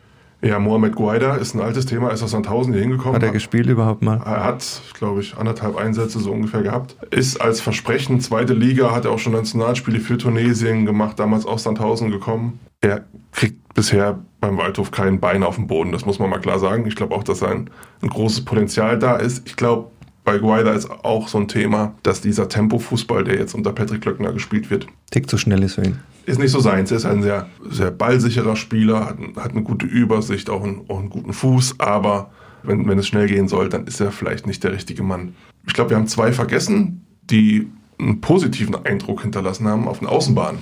Ja, 0.44 0.58
Mohamed 0.58 0.96
Guaida 0.96 1.36
ist 1.36 1.54
ein 1.54 1.60
altes 1.60 1.86
Thema, 1.86 2.10
ist 2.10 2.22
aus 2.22 2.32
Sandhausen 2.32 2.72
hier 2.72 2.82
hingekommen. 2.82 3.14
Hat 3.14 3.22
er 3.22 3.30
gespielt 3.30 3.68
überhaupt 3.68 4.02
mal? 4.02 4.20
Er 4.24 4.44
hat, 4.44 4.82
glaube 4.94 5.20
ich, 5.20 5.36
anderthalb 5.36 5.76
Einsätze 5.76 6.18
so 6.18 6.32
ungefähr 6.32 6.62
gehabt. 6.62 6.96
Ist 7.10 7.40
als 7.40 7.60
Versprechen, 7.60 8.20
zweite 8.20 8.52
Liga, 8.52 8.92
hat 8.92 9.04
er 9.04 9.12
auch 9.12 9.20
schon 9.20 9.34
Nationalspiele 9.34 10.00
für 10.00 10.18
Tunesien 10.18 10.84
gemacht, 10.84 11.20
damals 11.20 11.46
aus 11.46 11.62
Sandhausen 11.62 12.10
gekommen. 12.10 12.58
Er 12.80 13.04
kriegt 13.30 13.72
bisher 13.74 14.18
beim 14.40 14.58
Waldhof 14.58 14.90
kein 14.90 15.20
Bein 15.20 15.44
auf 15.44 15.54
dem 15.54 15.68
Boden, 15.68 15.92
das 15.92 16.06
muss 16.06 16.18
man 16.18 16.28
mal 16.28 16.40
klar 16.40 16.58
sagen. 16.58 16.86
Ich 16.86 16.96
glaube 16.96 17.14
auch, 17.14 17.22
dass 17.22 17.44
ein, 17.44 17.70
ein 18.02 18.08
großes 18.08 18.44
Potenzial 18.44 18.98
da 18.98 19.16
ist. 19.16 19.46
Ich 19.46 19.54
glaube, 19.54 19.92
bei 20.24 20.38
Guaida 20.38 20.72
ist 20.72 20.90
auch 20.90 21.28
so 21.28 21.38
ein 21.38 21.48
Thema, 21.48 21.94
dass 22.02 22.20
dieser 22.20 22.48
Tempo-Fußball, 22.48 23.24
der 23.24 23.38
jetzt 23.38 23.54
unter 23.54 23.72
Patrick 23.72 24.04
Löckner 24.04 24.32
gespielt 24.32 24.70
wird, 24.70 24.86
Tick 25.10 25.28
zu 25.28 25.36
schnell 25.38 25.62
ist 25.62 25.74
für 25.74 25.84
ihn 25.84 25.98
ist 26.26 26.38
nicht 26.38 26.50
so 26.50 26.60
seins. 26.60 26.90
Er 26.90 26.98
ist 26.98 27.04
ein 27.04 27.22
sehr, 27.22 27.48
sehr 27.68 27.90
ballsicherer 27.90 28.56
Spieler, 28.56 29.06
hat, 29.06 29.16
hat 29.36 29.52
eine 29.52 29.62
gute 29.62 29.86
Übersicht, 29.86 30.50
auch 30.50 30.62
einen, 30.62 30.82
auch 30.88 30.98
einen 30.98 31.10
guten 31.10 31.32
Fuß, 31.32 31.76
aber 31.78 32.30
wenn, 32.62 32.88
wenn 32.88 32.98
es 32.98 33.08
schnell 33.08 33.26
gehen 33.26 33.48
soll, 33.48 33.68
dann 33.68 33.86
ist 33.86 34.00
er 34.00 34.12
vielleicht 34.12 34.46
nicht 34.46 34.62
der 34.62 34.72
richtige 34.72 35.02
Mann. 35.02 35.34
Ich 35.66 35.74
glaube, 35.74 35.90
wir 35.90 35.96
haben 35.96 36.06
zwei 36.06 36.32
vergessen, 36.32 37.04
die 37.24 37.68
einen 37.98 38.20
positiven 38.20 38.74
Eindruck 38.84 39.22
hinterlassen 39.22 39.66
haben 39.66 39.88
auf 39.88 39.98
den 39.98 40.08
Außenbahnen. 40.08 40.60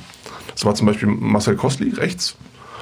Das 0.53 0.65
war 0.65 0.75
zum 0.75 0.87
Beispiel 0.87 1.09
Marcel 1.09 1.57
Kostli 1.57 1.91
rechts, 1.91 2.37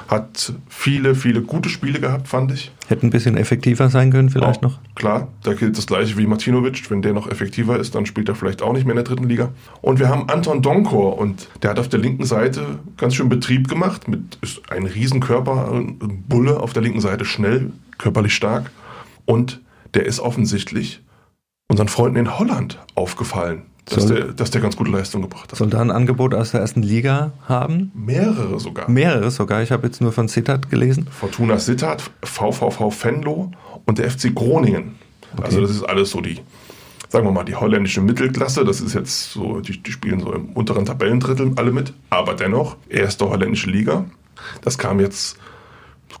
Hat 0.09 0.53
viele, 0.67 1.13
viele 1.13 1.43
gute 1.43 1.69
Spiele 1.69 1.99
gehabt, 1.99 2.27
fand 2.27 2.51
ich. 2.51 2.71
Hätte 2.87 3.05
ein 3.05 3.11
bisschen 3.11 3.37
effektiver 3.37 3.89
sein 3.89 4.11
können, 4.11 4.31
vielleicht 4.31 4.57
auch, 4.57 4.61
noch. 4.63 4.79
Klar, 4.95 5.27
da 5.43 5.53
gilt 5.53 5.77
das 5.77 5.85
gleiche 5.85 6.17
wie 6.17 6.25
Martinovic. 6.25 6.89
Wenn 6.89 7.03
der 7.03 7.13
noch 7.13 7.29
effektiver 7.29 7.77
ist, 7.77 7.93
dann 7.93 8.07
spielt 8.07 8.27
er 8.27 8.33
vielleicht 8.33 8.63
auch 8.63 8.73
nicht 8.73 8.85
mehr 8.85 8.93
in 8.93 9.03
der 9.03 9.03
dritten 9.03 9.29
Liga. 9.29 9.51
Und 9.83 9.99
wir 9.99 10.09
haben 10.09 10.27
Anton 10.27 10.63
Donkor 10.63 11.19
und 11.19 11.47
der 11.61 11.69
hat 11.69 11.79
auf 11.79 11.89
der 11.89 11.99
linken 11.99 12.25
Seite 12.25 12.79
ganz 12.97 13.13
schön 13.13 13.29
Betrieb 13.29 13.67
gemacht. 13.67 14.07
Mit 14.07 14.39
ist 14.41 14.71
ein 14.71 14.87
Riesenkörper, 14.87 15.71
ein 15.71 16.23
Bulle 16.27 16.59
auf 16.59 16.73
der 16.73 16.81
linken 16.81 17.01
Seite, 17.01 17.23
schnell, 17.23 17.71
körperlich 17.99 18.33
stark. 18.33 18.71
Und 19.25 19.61
der 19.93 20.07
ist 20.07 20.19
offensichtlich 20.19 21.03
unseren 21.67 21.87
Freunden 21.87 22.17
in 22.17 22.39
Holland 22.39 22.79
aufgefallen 22.95 23.61
dass, 23.89 24.03
soll, 24.03 24.15
der, 24.15 24.33
dass 24.33 24.51
der 24.51 24.61
ganz 24.61 24.75
gute 24.75 24.91
Leistung 24.91 25.21
gebracht 25.21 25.51
hat. 25.51 25.57
Soll 25.57 25.69
da 25.69 25.81
ein 25.81 25.91
Angebot 25.91 26.33
aus 26.33 26.51
der 26.51 26.61
ersten 26.61 26.81
Liga 26.81 27.31
haben? 27.47 27.91
Mehrere 27.93 28.59
sogar. 28.59 28.89
Mehrere 28.89 29.31
sogar. 29.31 29.61
Ich 29.61 29.71
habe 29.71 29.87
jetzt 29.87 30.01
nur 30.01 30.11
von 30.11 30.27
Sittard 30.27 30.69
gelesen. 30.69 31.07
Fortuna 31.11 31.57
Sittard, 31.57 32.09
VVV 32.23 32.91
Venlo 33.03 33.51
und 33.85 33.97
der 33.97 34.09
FC 34.09 34.33
Groningen. 34.33 34.95
Okay. 35.33 35.43
Also 35.45 35.61
das 35.61 35.71
ist 35.71 35.83
alles 35.83 36.11
so 36.11 36.21
die, 36.21 36.39
sagen 37.09 37.25
wir 37.25 37.31
mal, 37.31 37.43
die 37.43 37.55
holländische 37.55 38.01
Mittelklasse. 38.01 38.65
Das 38.65 38.81
ist 38.81 38.93
jetzt 38.93 39.31
so, 39.31 39.59
die, 39.59 39.81
die 39.81 39.91
spielen 39.91 40.19
so 40.19 40.33
im 40.33 40.49
unteren 40.53 40.85
Tabellendrittel 40.85 41.53
alle 41.55 41.71
mit. 41.71 41.93
Aber 42.09 42.33
dennoch, 42.35 42.77
erste 42.89 43.29
holländische 43.29 43.69
Liga. 43.69 44.05
Das 44.61 44.77
kam 44.77 44.99
jetzt 44.99 45.37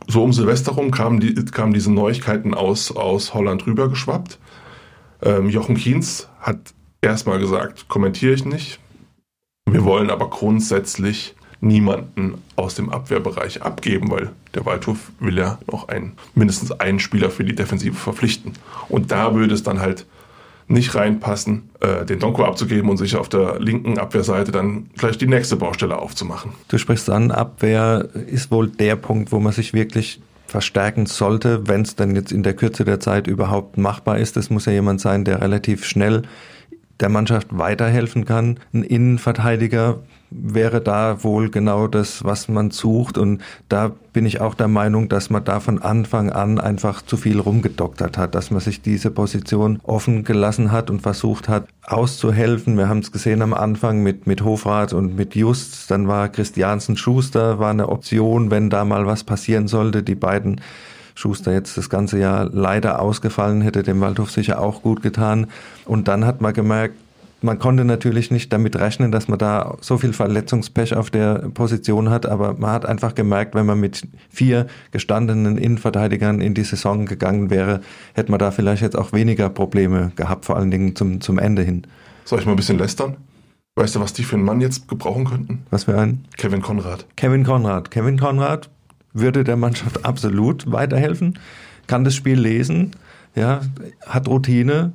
so 0.07 0.23
um 0.23 0.33
Silvester 0.33 0.73
rum, 0.73 0.91
kamen, 0.91 1.19
die, 1.19 1.33
kamen 1.45 1.73
diese 1.73 1.91
Neuigkeiten 1.91 2.53
aus, 2.53 2.91
aus 2.91 3.33
Holland 3.33 3.65
rübergeschwappt. 3.65 4.39
Ähm, 5.21 5.49
Jochen 5.49 5.75
Kienz 5.75 6.29
hat 6.39 6.73
erstmal 7.01 7.39
gesagt, 7.39 7.87
kommentiere 7.87 8.33
ich 8.33 8.45
nicht. 8.45 8.79
Wir 9.65 9.83
wollen 9.83 10.09
aber 10.09 10.29
grundsätzlich 10.29 11.35
niemanden 11.61 12.41
aus 12.55 12.75
dem 12.75 12.89
Abwehrbereich 12.89 13.61
abgeben, 13.61 14.09
weil 14.09 14.29
der 14.53 14.65
Waldhof 14.65 15.11
will 15.19 15.37
ja 15.37 15.59
noch 15.69 15.89
einen, 15.89 16.13
mindestens 16.33 16.71
einen 16.71 16.99
Spieler 16.99 17.29
für 17.29 17.43
die 17.43 17.55
Defensive 17.55 17.95
verpflichten. 17.95 18.53
Und 18.87 19.11
da 19.11 19.35
würde 19.35 19.53
es 19.53 19.63
dann 19.63 19.79
halt 19.79 20.05
nicht 20.67 20.93
reinpassen, 20.95 21.69
äh, 21.81 22.05
den 22.05 22.19
Donko 22.19 22.45
abzugeben 22.45 22.89
und 22.89 22.97
sich 22.97 23.15
auf 23.15 23.27
der 23.27 23.59
linken 23.59 23.97
Abwehrseite 23.97 24.51
dann 24.51 24.89
gleich 24.95 25.17
die 25.17 25.27
nächste 25.27 25.55
Baustelle 25.55 25.97
aufzumachen. 25.97 26.51
Du 26.67 26.77
sprichst 26.77 27.09
an, 27.09 27.31
Abwehr 27.31 28.07
ist 28.27 28.51
wohl 28.51 28.69
der 28.69 28.95
Punkt, 28.95 29.31
wo 29.31 29.39
man 29.39 29.51
sich 29.51 29.73
wirklich 29.73 30.21
verstärken 30.45 31.07
sollte, 31.07 31.67
wenn 31.67 31.81
es 31.81 31.95
dann 31.95 32.15
jetzt 32.15 32.31
in 32.31 32.43
der 32.43 32.53
Kürze 32.53 32.85
der 32.85 32.99
Zeit 32.99 33.27
überhaupt 33.27 33.77
machbar 33.77 34.19
ist. 34.19 34.37
Es 34.37 34.49
muss 34.49 34.65
ja 34.65 34.71
jemand 34.71 35.01
sein, 35.01 35.25
der 35.25 35.41
relativ 35.41 35.85
schnell 35.85 36.23
der 36.99 37.09
Mannschaft 37.09 37.47
weiterhelfen 37.57 38.25
kann. 38.25 38.59
Ein 38.73 38.83
Innenverteidiger 38.83 39.99
wäre 40.31 40.81
da 40.81 41.23
wohl 41.23 41.49
genau 41.49 41.87
das, 41.87 42.23
was 42.23 42.47
man 42.47 42.71
sucht. 42.71 43.17
Und 43.17 43.41
da 43.67 43.91
bin 44.13 44.25
ich 44.25 44.41
auch 44.41 44.53
der 44.53 44.67
Meinung, 44.67 45.09
dass 45.09 45.29
man 45.29 45.43
da 45.43 45.59
von 45.59 45.81
Anfang 45.81 46.29
an 46.29 46.59
einfach 46.59 47.01
zu 47.01 47.17
viel 47.17 47.39
rumgedoktert 47.39 48.17
hat, 48.17 48.35
dass 48.35 48.51
man 48.51 48.59
sich 48.59 48.81
diese 48.81 49.11
Position 49.11 49.79
offen 49.83 50.23
gelassen 50.23 50.71
hat 50.71 50.89
und 50.89 51.01
versucht 51.01 51.49
hat, 51.49 51.67
auszuhelfen. 51.83 52.77
Wir 52.77 52.89
haben 52.89 52.99
es 52.99 53.11
gesehen 53.11 53.41
am 53.41 53.53
Anfang 53.53 54.03
mit, 54.03 54.27
mit 54.27 54.43
Hofrat 54.43 54.93
und 54.93 55.15
mit 55.15 55.35
Just. 55.35 55.89
Dann 55.89 56.07
war 56.07 56.29
Christiansen 56.29 56.97
Schuster, 56.97 57.59
war 57.59 57.71
eine 57.71 57.89
Option, 57.89 58.51
wenn 58.51 58.69
da 58.69 58.85
mal 58.85 59.07
was 59.07 59.23
passieren 59.23 59.67
sollte. 59.67 60.03
Die 60.03 60.15
beiden 60.15 60.61
Schuster 61.19 61.51
jetzt 61.51 61.77
das 61.77 61.89
ganze 61.89 62.17
Jahr 62.17 62.49
leider 62.49 63.01
ausgefallen, 63.01 63.61
hätte 63.61 63.83
dem 63.83 63.99
Waldhof 63.99 64.31
sicher 64.31 64.61
auch 64.61 64.81
gut 64.81 65.01
getan. 65.01 65.47
Und 65.83 66.07
dann 66.07 66.25
hat 66.25 66.39
man 66.39 66.53
gemerkt, 66.53 66.95
man 67.41 67.59
konnte 67.59 67.83
natürlich 67.83 68.31
nicht 68.31 68.53
damit 68.53 68.77
rechnen, 68.77 69.11
dass 69.11 69.27
man 69.27 69.37
da 69.37 69.75
so 69.81 69.97
viel 69.97 70.13
Verletzungspech 70.13 70.95
auf 70.95 71.09
der 71.09 71.49
Position 71.53 72.09
hat, 72.09 72.25
aber 72.25 72.55
man 72.57 72.71
hat 72.71 72.85
einfach 72.85 73.15
gemerkt, 73.15 73.53
wenn 73.53 73.65
man 73.65 73.79
mit 73.79 74.07
vier 74.29 74.67
gestandenen 74.91 75.57
Innenverteidigern 75.57 76.39
in 76.39 76.53
die 76.53 76.63
Saison 76.63 77.05
gegangen 77.05 77.49
wäre, 77.49 77.81
hätte 78.13 78.31
man 78.31 78.39
da 78.39 78.51
vielleicht 78.51 78.81
jetzt 78.81 78.97
auch 78.97 79.11
weniger 79.11 79.49
Probleme 79.49 80.13
gehabt, 80.15 80.45
vor 80.45 80.55
allen 80.55 80.71
Dingen 80.71 80.95
zum, 80.95 81.19
zum 81.19 81.37
Ende 81.37 81.63
hin. 81.63 81.85
Soll 82.23 82.39
ich 82.39 82.45
mal 82.45 82.53
ein 82.53 82.57
bisschen 82.57 82.77
lästern? 82.77 83.17
Weißt 83.75 83.95
du, 83.95 83.99
was 83.99 84.13
die 84.13 84.23
für 84.23 84.35
einen 84.35 84.45
Mann 84.45 84.61
jetzt 84.61 84.87
gebrauchen 84.87 85.25
könnten? 85.25 85.63
Was 85.69 85.83
für 85.85 85.97
einen? 85.97 86.25
Kevin 86.37 86.61
Konrad. 86.61 87.05
Kevin 87.15 87.43
Konrad. 87.43 87.91
Kevin 87.91 88.17
Konrad 88.17 88.69
würde 89.13 89.43
der 89.43 89.57
Mannschaft 89.57 90.05
absolut 90.05 90.71
weiterhelfen, 90.71 91.39
kann 91.87 92.03
das 92.03 92.15
Spiel 92.15 92.39
lesen, 92.39 92.91
ja, 93.35 93.61
hat 94.05 94.27
Routine, 94.27 94.93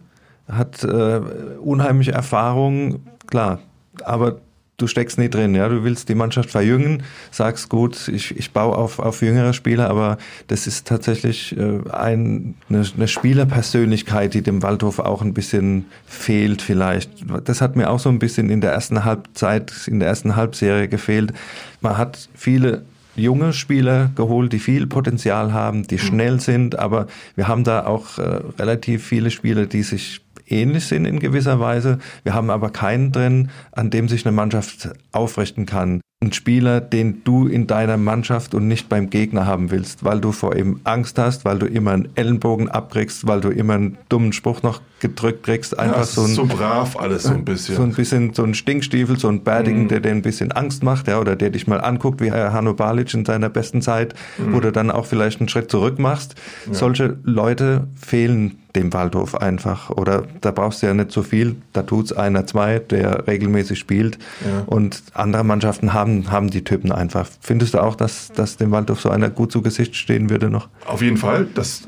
hat 0.49 0.85
äh, 0.85 1.21
unheimliche 1.61 2.12
Erfahrung, 2.12 3.00
klar, 3.26 3.61
aber 4.04 4.40
du 4.76 4.87
steckst 4.87 5.18
nicht 5.18 5.35
drin, 5.35 5.54
ja, 5.54 5.68
du 5.68 5.85
willst 5.85 6.09
die 6.09 6.14
Mannschaft 6.14 6.50
verjüngen, 6.50 7.02
sagst 7.30 7.68
gut, 7.68 8.09
ich, 8.09 8.37
ich 8.37 8.52
baue 8.52 8.76
auf, 8.76 8.99
auf 8.99 9.23
jüngere 9.23 9.52
Spieler, 9.52 9.88
aber 9.88 10.18
das 10.49 10.66
ist 10.66 10.87
tatsächlich 10.87 11.56
äh, 11.56 11.88
ein, 11.90 12.54
eine, 12.68 12.85
eine 12.97 13.09
Spielerpersönlichkeit, 13.09 14.35
die 14.35 14.42
dem 14.42 14.62
Waldhof 14.62 14.99
auch 14.99 15.23
ein 15.23 15.35
bisschen 15.35 15.87
fehlt 16.06 16.61
vielleicht. 16.61 17.11
Das 17.44 17.61
hat 17.61 17.76
mir 17.76 17.90
auch 17.90 18.00
so 18.00 18.09
ein 18.09 18.18
bisschen 18.18 18.50
in 18.50 18.61
der 18.61 18.73
ersten 18.73 19.04
Halbzeit, 19.04 19.73
in 19.87 20.00
der 20.00 20.09
ersten 20.09 20.35
Halbserie 20.37 20.88
gefehlt. 20.88 21.33
Man 21.80 21.97
hat 21.97 22.28
viele 22.35 22.85
junge 23.16 23.52
Spieler 23.52 24.11
geholt, 24.14 24.52
die 24.52 24.59
viel 24.59 24.87
Potenzial 24.87 25.52
haben, 25.52 25.87
die 25.87 25.97
mhm. 25.97 26.00
schnell 26.00 26.40
sind, 26.40 26.78
aber 26.78 27.06
wir 27.37 27.49
haben 27.49 27.64
da 27.64 27.87
auch 27.87 28.18
äh, 28.18 28.40
relativ 28.59 29.04
viele 29.04 29.30
Spieler, 29.30 29.66
die 29.66 29.83
sich 29.83 30.21
ähnlich 30.47 30.87
sind 30.87 31.06
in 31.06 31.21
gewisser 31.21 31.61
Weise. 31.61 31.99
Wir 32.23 32.35
haben 32.35 32.50
aber 32.50 32.71
keinen 32.71 33.12
drin, 33.12 33.50
an 33.73 33.90
dem 33.90 34.09
sich 34.09 34.26
eine 34.26 34.35
Mannschaft 34.35 34.90
aufrichten 35.12 35.66
kann 35.66 36.00
ein 36.25 36.33
Spieler, 36.33 36.81
den 36.81 37.23
du 37.25 37.47
in 37.47 37.66
deiner 37.66 37.97
Mannschaft 37.97 38.54
und 38.54 38.69
nicht 38.69 38.88
beim 38.88 39.11
Gegner 39.11 39.47
haben 39.47 39.71
willst, 39.71 40.04
weil 40.04 40.21
du 40.21 40.33
vor 40.33 40.57
ihm 40.57 40.81
Angst 40.85 41.19
hast, 41.19 41.45
weil 41.45 41.59
du 41.59 41.66
immer 41.66 41.93
einen 41.93 42.09
Ellenbogen 42.14 42.69
abkriegst, 42.69 43.26
weil 43.26 43.40
du 43.40 43.50
immer 43.50 43.75
einen 43.75 43.99
dummen 44.09 44.33
Spruch 44.33 44.62
noch 44.62 44.81
gedrückt 45.00 45.43
kriegst. 45.43 45.78
Einfach 45.78 45.99
ja, 45.99 46.04
so 46.04 46.23
ein 46.23 46.35
so 46.35 46.47
brav 46.47 46.97
alles 46.97 47.25
so 47.25 47.35
ein 47.35 47.45
bisschen. 47.45 47.76
So 47.76 47.83
ein 47.83 47.93
bisschen 47.93 48.33
so 48.33 48.43
ein 48.43 48.54
Stinkstiefel, 48.54 49.19
so 49.19 49.28
ein 49.28 49.43
Bärdigen, 49.43 49.83
mhm. 49.83 49.88
der 49.88 50.00
dir 50.00 50.11
ein 50.11 50.23
bisschen 50.23 50.52
Angst 50.52 50.83
macht, 50.83 51.09
ja, 51.09 51.21
oder 51.21 51.37
der 51.37 51.50
dich 51.50 51.66
mal 51.66 51.81
anguckt, 51.81 52.21
wie 52.21 52.33
Hanno 52.33 52.75
Balic 52.75 53.12
in 53.12 53.25
seiner 53.25 53.50
besten 53.50 53.83
Zeit, 53.83 54.14
mhm. 54.38 54.54
wo 54.54 54.61
du 54.61 54.73
dann 54.73 54.90
auch 54.90 55.07
vielleicht 55.07 55.40
einen 55.40 55.49
Schritt 55.49 55.71
zurück 55.71 55.99
machst. 55.99 56.37
Ja. 56.66 56.75
Solche 56.75 57.19
Leute 57.23 57.87
fehlen 58.00 58.59
dem 58.75 58.93
Waldhof 58.93 59.37
einfach. 59.37 59.90
Oder 59.90 60.25
da 60.40 60.50
brauchst 60.50 60.83
du 60.83 60.87
ja 60.87 60.95
nicht 60.95 61.12
so 61.12 61.23
viel. 61.23 61.57
Da 61.73 61.83
tut's 61.83 62.12
einer, 62.12 62.47
zwei, 62.47 62.78
der 62.78 63.26
regelmäßig 63.26 63.78
spielt. 63.78 64.19
Ja. 64.45 64.64
Und 64.66 65.02
andere 65.12 65.45
Mannschaften 65.45 65.93
haben, 65.93 66.13
haben 66.30 66.50
die 66.50 66.64
Typen 66.64 66.92
einfach. 66.92 67.28
Findest 67.40 67.75
du 67.75 67.83
auch, 67.83 67.94
dass, 67.94 68.33
dass 68.33 68.56
dem 68.56 68.71
Waldhof 68.71 69.00
so 69.00 69.11
einer 69.11 69.30
gut 69.30 69.52
zu 69.52 69.62
Gesicht 69.62 69.97
stehen 69.97 70.30
würde 70.30 70.50
noch? 70.50 70.68
Auf 70.87 71.02
jeden 71.02 71.16
Fall. 71.16 71.47
Das 71.54 71.85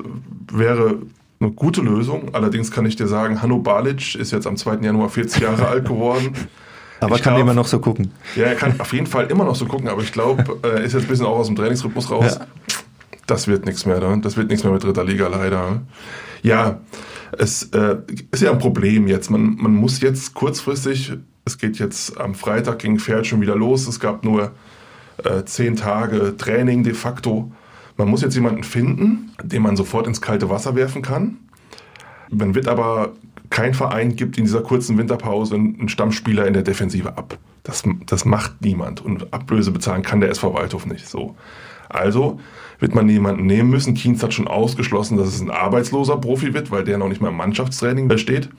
wäre 0.51 0.97
eine 1.39 1.51
gute 1.51 1.81
Lösung. 1.81 2.33
Allerdings 2.33 2.71
kann 2.71 2.85
ich 2.85 2.95
dir 2.95 3.07
sagen, 3.07 3.41
Hanno 3.41 3.59
Balic 3.59 4.15
ist 4.15 4.31
jetzt 4.31 4.47
am 4.47 4.57
2. 4.57 4.77
Januar 4.77 5.09
40 5.09 5.41
Jahre 5.41 5.67
alt 5.67 5.85
geworden. 5.87 6.33
Aber 6.99 7.15
ich 7.15 7.21
kann 7.21 7.35
glaub, 7.35 7.43
immer 7.43 7.53
noch 7.53 7.67
so 7.67 7.79
gucken. 7.79 8.11
Ja, 8.35 8.45
er 8.45 8.55
kann 8.55 8.79
auf 8.79 8.91
jeden 8.91 9.07
Fall 9.07 9.27
immer 9.27 9.43
noch 9.43 9.55
so 9.55 9.67
gucken, 9.67 9.87
aber 9.87 10.01
ich 10.01 10.11
glaube, 10.11 10.57
er 10.63 10.81
ist 10.81 10.93
jetzt 10.93 11.03
ein 11.03 11.07
bisschen 11.07 11.27
auch 11.27 11.37
aus 11.37 11.45
dem 11.45 11.55
Trainingsrhythmus 11.55 12.09
raus. 12.09 12.39
Ja. 12.39 12.47
Das 13.27 13.47
wird 13.47 13.67
nichts 13.67 13.85
mehr, 13.85 13.99
ne? 13.99 14.19
das 14.21 14.35
wird 14.35 14.49
nichts 14.49 14.63
mehr 14.63 14.73
mit 14.73 14.83
dritter 14.83 15.03
Liga 15.03 15.27
leider. 15.27 15.81
Ja, 16.41 16.79
es 17.37 17.63
äh, 17.73 17.97
ist 18.31 18.41
ja 18.41 18.51
ein 18.51 18.57
Problem 18.57 19.07
jetzt. 19.07 19.29
Man, 19.29 19.57
man 19.57 19.75
muss 19.75 20.01
jetzt 20.01 20.33
kurzfristig, 20.33 21.13
es 21.47 21.57
geht 21.57 21.79
jetzt 21.79 22.19
am 22.19 22.35
Freitag 22.35 22.79
gegen 22.79 22.99
Pferd 22.99 23.25
schon 23.25 23.41
wieder 23.41 23.55
los. 23.55 23.87
Es 23.87 23.99
gab 23.99 24.23
nur 24.23 24.51
äh, 25.23 25.43
zehn 25.45 25.75
Tage 25.75 26.37
Training 26.37 26.83
de 26.83 26.93
facto. 26.93 27.51
Man 27.97 28.07
muss 28.07 28.21
jetzt 28.21 28.35
jemanden 28.35 28.63
finden, 28.63 29.31
den 29.41 29.63
man 29.63 29.75
sofort 29.75 30.05
ins 30.05 30.21
kalte 30.21 30.49
Wasser 30.49 30.75
werfen 30.75 31.01
kann. 31.01 31.37
Man 32.29 32.53
wird 32.53 32.67
aber 32.67 33.13
kein 33.49 33.73
Verein 33.73 34.15
gibt 34.15 34.37
in 34.37 34.43
dieser 34.43 34.61
kurzen 34.61 34.97
Winterpause 34.97 35.55
einen 35.55 35.89
Stammspieler 35.89 36.45
in 36.45 36.53
der 36.53 36.63
Defensive 36.63 37.17
ab. 37.17 37.37
Das, 37.63 37.83
das 38.05 38.25
macht 38.25 38.61
niemand 38.61 39.03
und 39.03 39.33
Ablöse 39.33 39.71
bezahlen 39.71 40.03
kann 40.03 40.19
der 40.19 40.29
SV 40.29 40.53
Waldhof 40.53 40.85
nicht. 40.85 41.07
So. 41.07 41.35
Also 41.89 42.39
wird 42.79 42.93
man 42.93 43.09
jemanden 43.09 43.45
nehmen 43.45 43.69
müssen. 43.69 43.93
Kienz 43.93 44.21
hat 44.21 44.33
schon 44.33 44.47
ausgeschlossen, 44.47 45.17
dass 45.17 45.29
es 45.29 45.41
ein 45.41 45.49
arbeitsloser 45.49 46.17
Profi 46.17 46.53
wird, 46.53 46.71
weil 46.71 46.83
der 46.83 46.97
noch 46.97 47.07
nicht 47.07 47.21
mal 47.21 47.29
im 47.29 47.37
Mannschaftstraining 47.37 48.15
steht. 48.17 48.49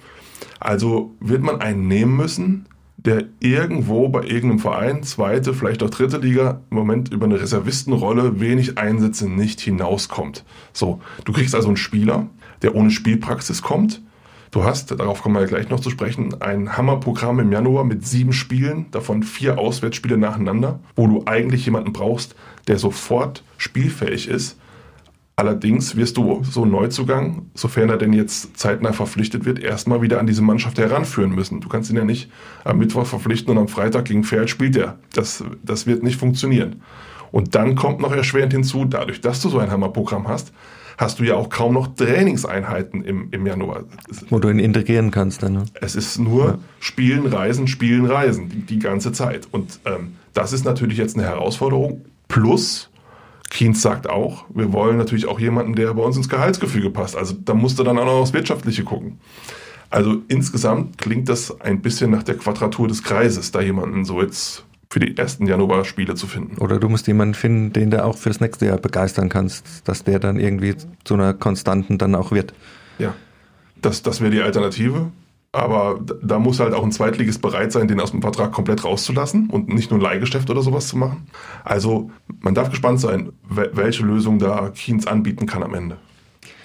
Also 0.61 1.15
wird 1.21 1.43
man 1.43 1.61
einen 1.61 1.87
nehmen 1.87 2.17
müssen, 2.17 2.67
der 2.99 3.25
irgendwo 3.39 4.09
bei 4.09 4.25
irgendeinem 4.25 4.59
Verein, 4.59 5.05
zweite, 5.05 5.55
vielleicht 5.55 5.83
auch 5.85 5.91
dritte 5.91 6.19
Liga, 6.19 6.61
im 6.71 6.77
Moment 6.77 7.13
über 7.13 7.27
eine 7.27 7.41
Reservistenrolle, 7.41 8.41
wenig 8.41 8.77
Einsätze 8.77 9.29
nicht 9.29 9.61
hinauskommt. 9.61 10.45
So, 10.73 11.01
du 11.25 11.33
kriegst 11.33 11.55
also 11.55 11.69
einen 11.69 11.77
Spieler, 11.77 12.27
der 12.63 12.75
ohne 12.75 12.91
Spielpraxis 12.91 13.63
kommt. 13.63 14.03
Du 14.51 14.65
hast, 14.65 14.91
darauf 14.91 15.23
kommen 15.23 15.37
wir 15.37 15.43
ja 15.43 15.47
gleich 15.47 15.69
noch 15.69 15.79
zu 15.79 15.91
sprechen, 15.91 16.41
ein 16.41 16.77
Hammerprogramm 16.77 17.39
im 17.39 17.53
Januar 17.53 17.85
mit 17.85 18.05
sieben 18.05 18.33
Spielen, 18.33 18.87
davon 18.91 19.23
vier 19.23 19.59
Auswärtsspiele 19.59 20.19
nacheinander, 20.19 20.81
wo 20.97 21.07
du 21.07 21.23
eigentlich 21.27 21.67
jemanden 21.67 21.93
brauchst, 21.93 22.35
der 22.67 22.79
sofort 22.79 23.45
spielfähig 23.59 24.27
ist. 24.27 24.59
Allerdings 25.39 25.95
wirst 25.95 26.17
du 26.17 26.43
so 26.43 26.63
einen 26.63 26.73
Neuzugang, 26.73 27.43
sofern 27.55 27.91
er 27.91 27.97
denn 27.97 28.13
jetzt 28.13 28.59
zeitnah 28.59 28.93
verpflichtet 28.93 29.45
wird, 29.45 29.61
erstmal 29.61 30.03
wieder 30.03 30.19
an 30.19 30.27
diese 30.27 30.43
Mannschaft 30.43 30.79
heranführen 30.79 31.33
müssen. 31.33 31.61
Du 31.61 31.69
kannst 31.69 31.91
ihn 31.91 31.97
ja 31.97 32.05
nicht 32.05 32.29
am 32.65 32.79
Mittwoch 32.79 33.07
verpflichten 33.07 33.53
und 33.53 33.59
am 33.59 33.69
Freitag 33.69 34.07
gegen 34.07 34.25
Pferd 34.25 34.51
spielt 34.51 34.75
er. 34.75 34.99
Das, 35.13 35.45
das 35.63 35.87
wird 35.87 36.03
nicht 36.03 36.19
funktionieren. 36.19 36.83
Und 37.31 37.55
dann 37.55 37.77
kommt 37.77 38.01
noch 38.01 38.11
erschwerend 38.11 38.53
hinzu, 38.53 38.85
dadurch, 38.85 39.21
dass 39.21 39.41
du 39.41 39.49
so 39.49 39.61
ein 39.61 39.71
Hammerprogramm 39.71 40.27
hast, 40.27 40.53
hast 40.97 41.21
du 41.21 41.23
ja 41.23 41.37
auch 41.37 41.51
kaum 41.51 41.75
noch 41.75 41.95
Trainingseinheiten 41.95 43.05
im, 43.05 43.29
im 43.31 43.47
Januar. 43.47 43.85
Wo 44.31 44.41
du 44.41 44.49
ihn 44.49 44.59
integrieren 44.59 45.13
kannst 45.13 45.45
dann. 45.45 45.53
Ne? 45.53 45.67
Es 45.75 45.95
ist 45.95 46.19
nur 46.19 46.47
ja. 46.47 46.59
Spielen, 46.81 47.27
Reisen, 47.27 47.69
Spielen, 47.69 48.07
Reisen, 48.07 48.49
die, 48.49 48.63
die 48.63 48.81
ganze 48.81 49.13
Zeit. 49.13 49.47
Und 49.53 49.79
ähm, 49.85 50.17
das 50.35 50.53
ist 50.53 50.65
natürlich 50.65 50.99
jetzt 50.99 51.17
eine 51.17 51.27
Herausforderung. 51.27 52.05
Plus, 52.27 52.91
Keynes 53.51 53.83
sagt 53.83 54.09
auch, 54.09 54.45
wir 54.51 54.73
wollen 54.73 54.99
natürlich 54.99 55.27
auch 55.27 55.41
jemanden, 55.41 55.75
der 55.75 55.95
bei 55.95 56.03
uns 56.03 56.17
ins 56.17 56.29
Gehaltsgefüge 56.29 56.91
passt. 56.91 57.17
Also 57.17 57.35
da 57.35 57.55
musst 57.55 57.79
du 57.79 57.83
dann 57.83 57.99
auch 57.99 58.05
noch 58.05 58.13
aufs 58.13 58.33
Wirtschaftliche 58.33 58.85
gucken. 58.85 59.19
Also 59.91 60.23
insgesamt 60.29 60.99
klingt 60.99 61.29
das 61.29 61.61
ein 61.61 61.81
bisschen 61.81 62.11
nach 62.11 62.23
der 62.23 62.37
Quadratur 62.37 62.89
des 62.89 63.03
Kreises, 63.03 63.51
da 63.53 63.61
jemanden 63.61 64.05
so 64.05 64.21
jetzt 64.21 64.65
für 64.91 65.01
die 65.01 65.17
ersten 65.17 65.47
Januar-Spiele 65.47 66.15
zu 66.15 66.27
finden. 66.27 66.59
Oder 66.59 66.79
du 66.79 66.89
musst 66.89 67.07
jemanden 67.07 67.35
finden, 67.35 67.73
den 67.73 67.91
du 67.91 68.05
auch 68.05 68.17
fürs 68.17 68.41
nächste 68.41 68.67
Jahr 68.67 68.79
begeistern 68.79 69.29
kannst, 69.29 69.87
dass 69.87 70.05
der 70.05 70.19
dann 70.19 70.39
irgendwie 70.39 70.75
zu 71.05 71.15
einer 71.15 71.35
Konstanten 71.35 71.99
dann 71.99 72.15
auch 72.15 72.33
wird. 72.33 72.55
Ja, 72.99 73.15
das, 73.81 74.03
das 74.03 74.21
wäre 74.21 74.31
die 74.31 74.41
Alternative. 74.41 75.11
Aber 75.53 75.99
da 76.23 76.39
muss 76.39 76.61
halt 76.61 76.75
auch 76.75 76.85
ein 76.85 76.93
Zweitligist 76.93 77.41
bereit 77.41 77.73
sein, 77.73 77.89
den 77.89 78.01
aus 78.01 78.11
dem 78.11 78.21
Vertrag 78.21 78.53
komplett 78.53 78.85
rauszulassen 78.85 79.49
und 79.49 79.69
nicht 79.69 79.91
nur 79.91 79.99
ein 79.99 80.03
Leihgeschäft 80.03 80.51
oder 80.51 80.63
sowas 80.63 80.89
zu 80.89 80.99
machen. 80.99 81.27
Also 81.65 82.11
man 82.41 82.55
darf 82.55 82.69
gespannt 82.69 83.01
sein, 83.01 83.33
welche 83.49 84.05
Lösung 84.05 84.39
da 84.39 84.71
Keynes 84.75 85.07
anbieten 85.07 85.47
kann 85.47 85.63
am 85.63 85.75
Ende. 85.75 85.97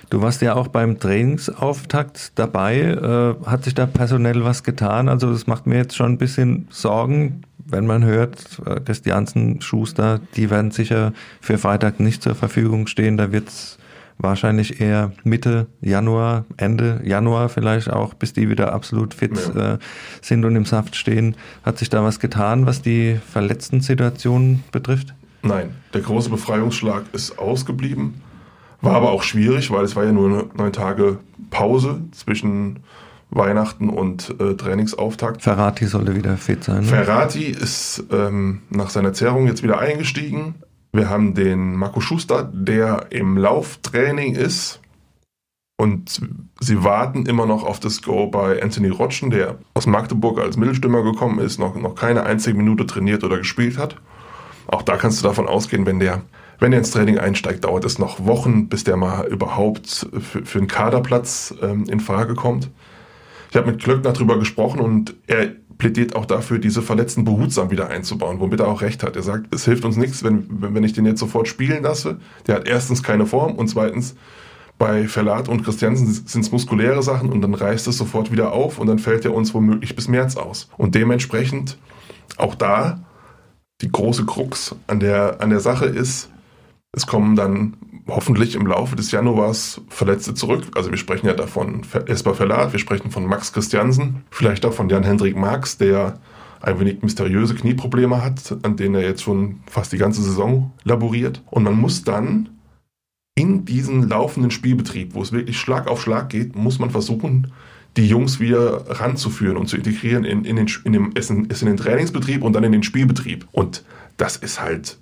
Du 0.09 0.21
warst 0.21 0.41
ja 0.41 0.53
auch 0.53 0.67
beim 0.67 0.99
Trainingsauftakt 0.99 2.33
dabei. 2.35 2.81
Äh, 2.81 3.45
hat 3.47 3.63
sich 3.63 3.73
da 3.73 3.85
personell 3.85 4.43
was 4.43 4.63
getan? 4.63 5.09
Also 5.09 5.31
das 5.31 5.47
macht 5.47 5.65
mir 5.65 5.77
jetzt 5.77 5.95
schon 5.95 6.11
ein 6.11 6.17
bisschen 6.17 6.67
Sorgen, 6.69 7.41
wenn 7.65 7.87
man 7.87 8.03
hört, 8.03 8.61
äh, 8.65 8.79
Christiansen, 8.81 9.61
Schuster, 9.61 10.19
die 10.35 10.49
werden 10.49 10.71
sicher 10.71 11.13
für 11.41 11.57
Freitag 11.57 11.99
nicht 11.99 12.21
zur 12.21 12.35
Verfügung 12.35 12.87
stehen. 12.87 13.17
Da 13.17 13.31
wird 13.31 13.47
es 13.47 13.79
wahrscheinlich 14.17 14.79
eher 14.79 15.11
Mitte 15.23 15.67
Januar, 15.81 16.45
Ende 16.57 17.01
Januar 17.03 17.49
vielleicht 17.49 17.89
auch, 17.89 18.13
bis 18.13 18.33
die 18.33 18.49
wieder 18.49 18.73
absolut 18.73 19.13
fit 19.13 19.31
ja. 19.55 19.73
äh, 19.73 19.77
sind 20.21 20.45
und 20.45 20.55
im 20.55 20.65
Saft 20.65 20.95
stehen. 20.95 21.35
Hat 21.63 21.77
sich 21.77 21.89
da 21.89 22.03
was 22.03 22.19
getan, 22.19 22.65
was 22.65 22.81
die 22.81 23.19
verletzten 23.31 23.81
Situationen 23.81 24.63
betrifft? 24.71 25.13
Nein, 25.41 25.75
der 25.93 26.01
große 26.01 26.29
Befreiungsschlag 26.29 27.03
ist 27.11 27.37
ausgeblieben. 27.37 28.21
War 28.81 28.95
aber 28.95 29.11
auch 29.11 29.23
schwierig, 29.23 29.71
weil 29.71 29.85
es 29.85 29.95
war 29.95 30.03
ja 30.03 30.11
nur 30.11 30.49
neun 30.55 30.73
Tage 30.73 31.19
Pause 31.49 32.01
zwischen 32.11 32.79
Weihnachten 33.29 33.89
und 33.89 34.35
äh, 34.39 34.55
Trainingsauftakt. 34.55 35.41
Ferrati 35.41 35.85
sollte 35.85 36.15
wieder 36.15 36.37
fit 36.37 36.63
sein. 36.63 36.81
Ne? 36.81 36.87
Ferrati 36.87 37.45
ist 37.45 38.03
ähm, 38.11 38.61
nach 38.69 38.89
seiner 38.89 39.13
Zerrung 39.13 39.47
jetzt 39.47 39.63
wieder 39.63 39.79
eingestiegen. 39.79 40.55
Wir 40.95 41.09
haben 41.09 41.33
den 41.33 41.75
Marco 41.75 42.01
Schuster, 42.01 42.43
der 42.53 43.07
im 43.09 43.35
Lauftraining 43.35 44.35
ist. 44.35 44.79
Und 45.75 46.21
sie 46.59 46.83
warten 46.83 47.25
immer 47.25 47.47
noch 47.47 47.63
auf 47.63 47.79
das 47.79 48.03
Go 48.03 48.27
bei 48.27 48.61
Anthony 48.61 48.89
Rotschen, 48.89 49.31
der 49.31 49.57
aus 49.73 49.87
Magdeburg 49.87 50.39
als 50.39 50.55
Mittelstürmer 50.55 51.01
gekommen 51.01 51.39
ist, 51.39 51.57
noch, 51.57 51.75
noch 51.75 51.95
keine 51.95 52.23
einzige 52.27 52.55
Minute 52.55 52.85
trainiert 52.85 53.23
oder 53.23 53.39
gespielt 53.39 53.79
hat. 53.79 53.95
Auch 54.67 54.83
da 54.83 54.95
kannst 54.95 55.19
du 55.19 55.27
davon 55.27 55.47
ausgehen, 55.47 55.87
wenn 55.87 55.99
der, 55.99 56.21
wenn 56.59 56.69
der 56.69 56.81
ins 56.81 56.91
Training 56.91 57.17
einsteigt, 57.17 57.65
dauert 57.65 57.85
es 57.85 57.97
noch 57.97 58.23
Wochen, 58.25 58.69
bis 58.69 58.83
der 58.83 58.95
mal 58.95 59.25
überhaupt 59.25 60.07
für, 60.19 60.45
für 60.45 60.59
einen 60.59 60.67
Kaderplatz 60.67 61.55
ähm, 61.63 61.85
in 61.89 62.01
Frage 62.01 62.35
kommt. 62.35 62.69
Ich 63.49 63.57
habe 63.57 63.71
mit 63.71 63.81
Klöckner 63.81 64.13
darüber 64.13 64.37
gesprochen 64.37 64.79
und 64.79 65.15
er 65.25 65.51
plädiert 65.83 66.15
auch 66.15 66.25
dafür, 66.25 66.59
diese 66.59 66.81
Verletzten 66.81 67.25
behutsam 67.25 67.69
wieder 67.69 67.89
einzubauen, 67.89 68.39
womit 68.39 68.61
er 68.61 68.69
auch 68.69 68.81
recht 68.81 69.03
hat. 69.03 69.17
Er 69.17 69.21
sagt, 69.21 69.53
es 69.53 69.65
hilft 69.65 69.83
uns 69.83 69.97
nichts, 69.97 70.23
wenn, 70.23 70.47
wenn 70.49 70.83
ich 70.85 70.93
den 70.93 71.05
jetzt 71.05 71.19
sofort 71.19 71.49
spielen 71.49 71.83
lasse. 71.83 72.21
Der 72.47 72.55
hat 72.55 72.69
erstens 72.69 73.03
keine 73.03 73.25
Form 73.25 73.55
und 73.55 73.67
zweitens 73.67 74.15
bei 74.77 75.09
Verlat 75.09 75.49
und 75.49 75.61
Christiansen 75.65 76.07
sind 76.07 76.39
es 76.39 76.53
muskuläre 76.53 77.03
Sachen 77.03 77.29
und 77.29 77.41
dann 77.41 77.53
reißt 77.53 77.85
es 77.87 77.97
sofort 77.97 78.31
wieder 78.31 78.53
auf 78.53 78.79
und 78.79 78.87
dann 78.87 78.97
fällt 78.97 79.25
er 79.25 79.33
uns 79.33 79.53
womöglich 79.53 79.93
bis 79.93 80.07
März 80.07 80.37
aus. 80.37 80.69
Und 80.77 80.95
dementsprechend 80.95 81.77
auch 82.37 82.55
da 82.55 83.03
die 83.81 83.91
große 83.91 84.25
Krux 84.25 84.77
an 84.87 85.01
der, 85.01 85.41
an 85.41 85.49
der 85.49 85.59
Sache 85.59 85.85
ist, 85.85 86.29
es 86.95 87.05
kommen 87.07 87.35
dann 87.35 87.73
hoffentlich 88.07 88.55
im 88.55 88.67
Laufe 88.67 88.95
des 88.95 89.11
Januars 89.11 89.81
Verletzte 89.89 90.33
zurück. 90.33 90.65
Also 90.75 90.91
wir 90.91 90.97
sprechen 90.97 91.27
ja 91.27 91.33
davon 91.33 91.81
Esper 92.07 92.33
Verlat, 92.33 92.73
wir 92.73 92.79
sprechen 92.79 93.11
von 93.11 93.25
Max 93.25 93.53
Christiansen, 93.53 94.23
vielleicht 94.29 94.65
auch 94.65 94.73
von 94.73 94.89
Jan-Hendrik 94.89 95.35
Marx, 95.35 95.77
der 95.77 96.19
ein 96.61 96.79
wenig 96.79 97.01
mysteriöse 97.01 97.55
Knieprobleme 97.55 98.23
hat, 98.23 98.57
an 98.63 98.77
denen 98.77 98.95
er 98.95 99.01
jetzt 99.01 99.23
schon 99.23 99.59
fast 99.69 99.91
die 99.91 99.97
ganze 99.97 100.21
Saison 100.21 100.71
laboriert. 100.83 101.43
Und 101.49 101.63
man 101.63 101.75
muss 101.75 102.03
dann 102.03 102.49
in 103.35 103.65
diesen 103.65 104.07
laufenden 104.07 104.51
Spielbetrieb, 104.51 105.13
wo 105.13 105.21
es 105.21 105.31
wirklich 105.31 105.57
Schlag 105.57 105.87
auf 105.87 106.01
Schlag 106.01 106.29
geht, 106.29 106.55
muss 106.55 106.79
man 106.79 106.89
versuchen, 106.89 107.51
die 107.97 108.07
Jungs 108.07 108.39
wieder 108.39 108.99
ranzuführen 108.99 109.57
und 109.57 109.67
zu 109.67 109.77
integrieren 109.77 110.23
in, 110.23 110.45
in, 110.45 110.55
den, 110.55 110.67
in, 110.83 110.93
dem, 110.93 111.13
in 111.15 111.47
den 111.47 111.77
Trainingsbetrieb 111.77 112.43
und 112.43 112.53
dann 112.53 112.63
in 112.63 112.71
den 112.71 112.83
Spielbetrieb. 112.83 113.47
Und 113.51 113.83
das 114.17 114.37
ist 114.37 114.61
halt 114.61 114.97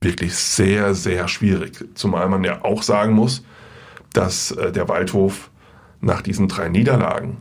wirklich 0.00 0.34
sehr, 0.36 0.94
sehr 0.94 1.28
schwierig. 1.28 1.84
Zumal 1.94 2.28
man 2.28 2.44
ja 2.44 2.64
auch 2.64 2.82
sagen 2.82 3.14
muss, 3.14 3.44
dass 4.12 4.52
äh, 4.52 4.72
der 4.72 4.88
Waldhof 4.88 5.50
nach 6.00 6.22
diesen 6.22 6.48
drei 6.48 6.68
Niederlagen 6.68 7.38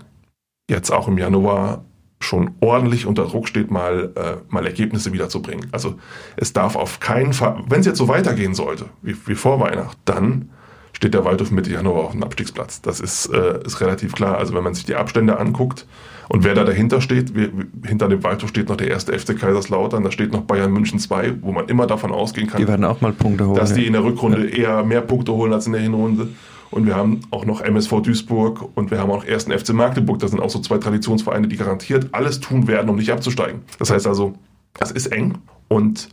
jetzt 0.70 0.92
auch 0.92 1.08
im 1.08 1.18
Januar 1.18 1.86
schon 2.20 2.56
ordentlich 2.62 3.06
unter 3.06 3.26
Druck 3.26 3.48
steht, 3.48 3.70
mal, 3.70 4.12
äh, 4.16 4.38
mal 4.50 4.66
Ergebnisse 4.66 5.14
wiederzubringen. 5.14 5.68
Also 5.72 6.00
es 6.36 6.52
darf 6.52 6.76
auf 6.76 7.00
keinen 7.00 7.34
Fall, 7.34 7.64
wenn 7.70 7.82
es 7.82 7.86
jetzt 7.86 8.00
so 8.00 8.08
weitergehen 8.08 8.56
sollte, 8.56 8.86
wie, 9.04 9.16
wie 9.28 9.36
vor 9.36 9.60
Weihnachten, 9.60 10.02
dann 10.06 10.50
steht 10.98 11.14
der 11.14 11.24
Waldhof 11.24 11.52
Mitte 11.52 11.72
Januar 11.72 12.06
auf 12.06 12.12
dem 12.14 12.24
Abstiegsplatz. 12.24 12.82
Das 12.82 13.00
ist, 13.00 13.28
äh, 13.28 13.64
ist 13.64 13.82
relativ 13.82 14.14
klar. 14.14 14.40
Also 14.40 14.56
wenn 14.56 14.64
man 14.64 14.74
sich 14.74 14.86
die 14.86 14.96
Abstände 14.96 15.40
anguckt, 15.40 15.86
und 16.28 16.44
wer 16.44 16.56
da 16.56 16.64
dahinter 16.64 17.02
steht, 17.02 17.36
wie, 17.36 17.50
hinter 17.88 18.10
dem 18.10 18.24
Waldhof 18.24 18.50
steht 18.50 18.68
noch 18.68 18.78
der 18.78 18.90
erste 18.90 19.18
FC 19.18 19.38
Kaiserslautern, 19.38 20.04
da 20.04 20.12
steht 20.12 20.34
noch 20.34 20.42
Bayern 20.42 20.74
München 20.74 20.98
2, 21.00 21.36
wo 21.42 21.52
man 21.52 21.68
immer 21.70 21.86
davon 21.86 22.12
ausgehen 22.12 22.48
kann, 22.48 22.60
die 22.60 22.68
werden 22.68 22.84
auch 22.84 23.00
mal 23.00 23.14
Punkte 23.14 23.46
holen, 23.46 23.56
dass 23.56 23.74
die 23.74 23.86
in 23.86 23.94
der 23.94 24.04
Rückrunde 24.04 24.50
ja. 24.50 24.80
eher 24.80 24.84
mehr 24.84 25.02
Punkte 25.02 25.34
holen 25.34 25.54
als 25.54 25.68
in 25.68 25.74
der 25.74 25.82
Hinrunde. 25.82 26.30
Und 26.70 26.86
wir 26.86 26.96
haben 26.96 27.22
auch 27.32 27.46
noch 27.46 27.62
MSV 27.62 28.02
Duisburg 28.02 28.76
und 28.76 28.92
wir 28.92 29.00
haben 29.00 29.12
auch 29.12 29.24
ersten 29.24 29.58
FC 29.58 29.70
Magdeburg. 29.70 30.20
Das 30.20 30.32
sind 30.32 30.42
auch 30.42 30.50
so 30.50 30.60
zwei 30.60 30.80
Traditionsvereine, 30.80 31.48
die 31.48 31.56
garantiert 31.56 32.10
alles 32.12 32.42
tun 32.42 32.68
werden, 32.68 32.90
um 32.90 32.98
nicht 32.98 33.12
abzusteigen. 33.12 33.62
Das 33.80 33.90
heißt 33.90 34.06
also, 34.06 34.34
das 34.74 34.92
ist 34.92 35.08
eng. 35.08 35.36
Und 35.70 36.10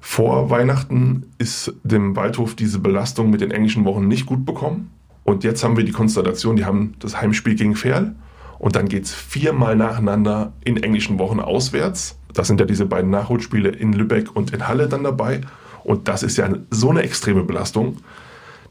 vor 0.00 0.50
Weihnachten 0.50 1.32
ist 1.38 1.74
dem 1.82 2.16
Waldhof 2.16 2.54
diese 2.54 2.78
Belastung 2.78 3.30
mit 3.30 3.40
den 3.40 3.50
englischen 3.50 3.84
Wochen 3.84 4.06
nicht 4.08 4.26
gut 4.26 4.44
bekommen. 4.44 4.90
Und 5.24 5.42
jetzt 5.42 5.64
haben 5.64 5.76
wir 5.76 5.84
die 5.84 5.92
Konstellation, 5.92 6.56
die 6.56 6.64
haben 6.64 6.94
das 7.00 7.20
Heimspiel 7.20 7.56
gegen 7.56 7.74
Ferl 7.74 8.14
und 8.58 8.76
dann 8.76 8.88
geht 8.88 9.04
es 9.04 9.14
viermal 9.14 9.76
nacheinander 9.76 10.52
in 10.64 10.76
englischen 10.76 11.18
Wochen 11.18 11.40
auswärts. 11.40 12.18
Das 12.32 12.46
sind 12.46 12.60
ja 12.60 12.66
diese 12.66 12.86
beiden 12.86 13.10
Nachholspiele 13.10 13.70
in 13.70 13.92
Lübeck 13.92 14.34
und 14.34 14.52
in 14.52 14.68
Halle 14.68 14.88
dann 14.88 15.02
dabei. 15.02 15.40
Und 15.82 16.08
das 16.08 16.22
ist 16.22 16.36
ja 16.36 16.48
so 16.70 16.90
eine 16.90 17.02
extreme 17.02 17.42
Belastung, 17.42 17.98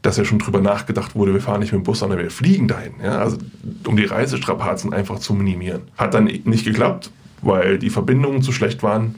dass 0.02 0.16
ja 0.16 0.24
schon 0.24 0.38
drüber 0.38 0.60
nachgedacht 0.60 1.14
wurde, 1.14 1.34
wir 1.34 1.40
fahren 1.40 1.60
nicht 1.60 1.72
mit 1.72 1.82
dem 1.82 1.84
Bus, 1.84 1.98
sondern 1.98 2.18
wir 2.18 2.30
fliegen 2.30 2.68
dahin. 2.68 2.94
Ja? 3.02 3.18
Also 3.18 3.38
um 3.86 3.96
die 3.96 4.04
Reisestrapazen 4.04 4.92
einfach 4.92 5.18
zu 5.18 5.34
minimieren. 5.34 5.82
Hat 5.96 6.14
dann 6.14 6.24
nicht 6.24 6.64
geklappt, 6.64 7.10
weil 7.42 7.78
die 7.78 7.90
Verbindungen 7.90 8.42
zu 8.42 8.52
schlecht 8.52 8.82
waren 8.82 9.16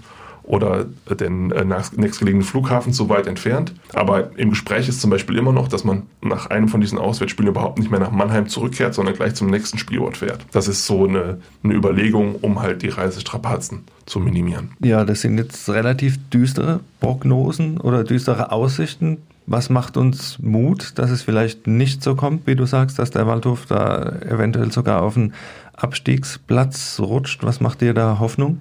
oder 0.48 0.86
den 1.20 1.52
äh, 1.52 1.64
nächstgelegenen 1.64 2.44
Flughafen 2.44 2.92
zu 2.94 3.08
weit 3.10 3.26
entfernt. 3.26 3.74
Aber 3.92 4.30
im 4.38 4.50
Gespräch 4.50 4.88
ist 4.88 5.00
zum 5.00 5.10
Beispiel 5.10 5.36
immer 5.36 5.52
noch, 5.52 5.68
dass 5.68 5.84
man 5.84 6.04
nach 6.22 6.46
einem 6.46 6.68
von 6.68 6.80
diesen 6.80 6.98
Auswärtsspielen 6.98 7.50
überhaupt 7.50 7.78
nicht 7.78 7.90
mehr 7.90 8.00
nach 8.00 8.10
Mannheim 8.10 8.48
zurückkehrt, 8.48 8.94
sondern 8.94 9.14
gleich 9.14 9.34
zum 9.34 9.50
nächsten 9.50 9.76
Spielort 9.76 10.16
fährt. 10.16 10.40
Das 10.52 10.66
ist 10.66 10.86
so 10.86 11.06
eine, 11.06 11.38
eine 11.62 11.74
Überlegung, 11.74 12.36
um 12.36 12.62
halt 12.62 12.80
die 12.80 12.88
Reisestrapazen 12.88 13.84
zu 14.06 14.20
minimieren. 14.20 14.70
Ja, 14.80 15.04
das 15.04 15.20
sind 15.20 15.36
jetzt 15.36 15.68
relativ 15.68 16.18
düstere 16.30 16.80
Prognosen 17.00 17.78
oder 17.78 18.02
düstere 18.02 18.50
Aussichten. 18.50 19.18
Was 19.46 19.68
macht 19.68 19.98
uns 19.98 20.38
Mut, 20.40 20.98
dass 20.98 21.10
es 21.10 21.22
vielleicht 21.22 21.66
nicht 21.66 22.02
so 22.02 22.14
kommt, 22.14 22.46
wie 22.46 22.56
du 22.56 22.64
sagst, 22.64 22.98
dass 22.98 23.10
der 23.10 23.26
Waldhof 23.26 23.66
da 23.66 24.14
eventuell 24.26 24.72
sogar 24.72 25.02
auf 25.02 25.16
einen 25.16 25.34
Abstiegsplatz 25.74 27.00
rutscht? 27.00 27.44
Was 27.44 27.60
macht 27.60 27.82
dir 27.82 27.92
da 27.92 28.18
Hoffnung? 28.18 28.60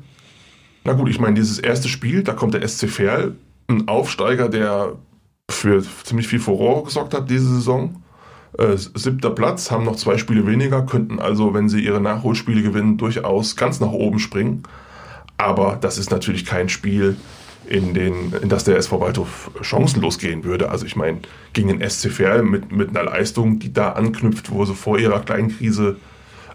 Na 0.87 0.93
gut, 0.93 1.09
ich 1.09 1.19
meine, 1.19 1.33
dieses 1.33 1.59
erste 1.59 1.89
Spiel, 1.89 2.23
da 2.23 2.31
kommt 2.31 2.53
der 2.53 2.65
SC 2.65 2.87
Verl, 2.87 3.35
ein 3.67 3.89
Aufsteiger, 3.89 4.47
der 4.47 4.93
für 5.51 5.83
ziemlich 6.05 6.29
viel 6.29 6.39
Furore 6.39 6.85
gesorgt 6.85 7.13
hat 7.13 7.29
diese 7.29 7.55
Saison. 7.55 8.01
Äh, 8.57 8.77
siebter 8.77 9.31
Platz, 9.31 9.69
haben 9.69 9.83
noch 9.83 9.97
zwei 9.97 10.17
Spiele 10.17 10.47
weniger, 10.47 10.85
könnten 10.85 11.19
also, 11.19 11.53
wenn 11.53 11.67
sie 11.67 11.81
ihre 11.81 11.99
Nachholspiele 11.99 12.61
gewinnen, 12.61 12.97
durchaus 12.97 13.57
ganz 13.57 13.81
nach 13.81 13.91
oben 13.91 14.17
springen. 14.19 14.63
Aber 15.35 15.75
das 15.75 15.97
ist 15.97 16.09
natürlich 16.09 16.45
kein 16.45 16.69
Spiel, 16.69 17.17
in, 17.65 17.93
den, 17.93 18.31
in 18.41 18.47
das 18.47 18.63
der 18.63 18.77
SV 18.77 19.01
Waldhof 19.01 19.51
chancenlos 19.59 20.19
gehen 20.19 20.45
würde. 20.45 20.69
Also 20.69 20.85
ich 20.85 20.95
meine, 20.95 21.19
gegen 21.51 21.67
den 21.67 21.89
SC 21.89 22.09
Verl 22.09 22.43
mit, 22.43 22.71
mit 22.71 22.91
einer 22.91 23.03
Leistung, 23.03 23.59
die 23.59 23.73
da 23.73 23.89
anknüpft, 23.91 24.51
wo 24.51 24.63
sie 24.63 24.73
vor 24.73 24.97
ihrer 24.97 25.19
kleinen 25.19 25.49
Krise 25.49 25.97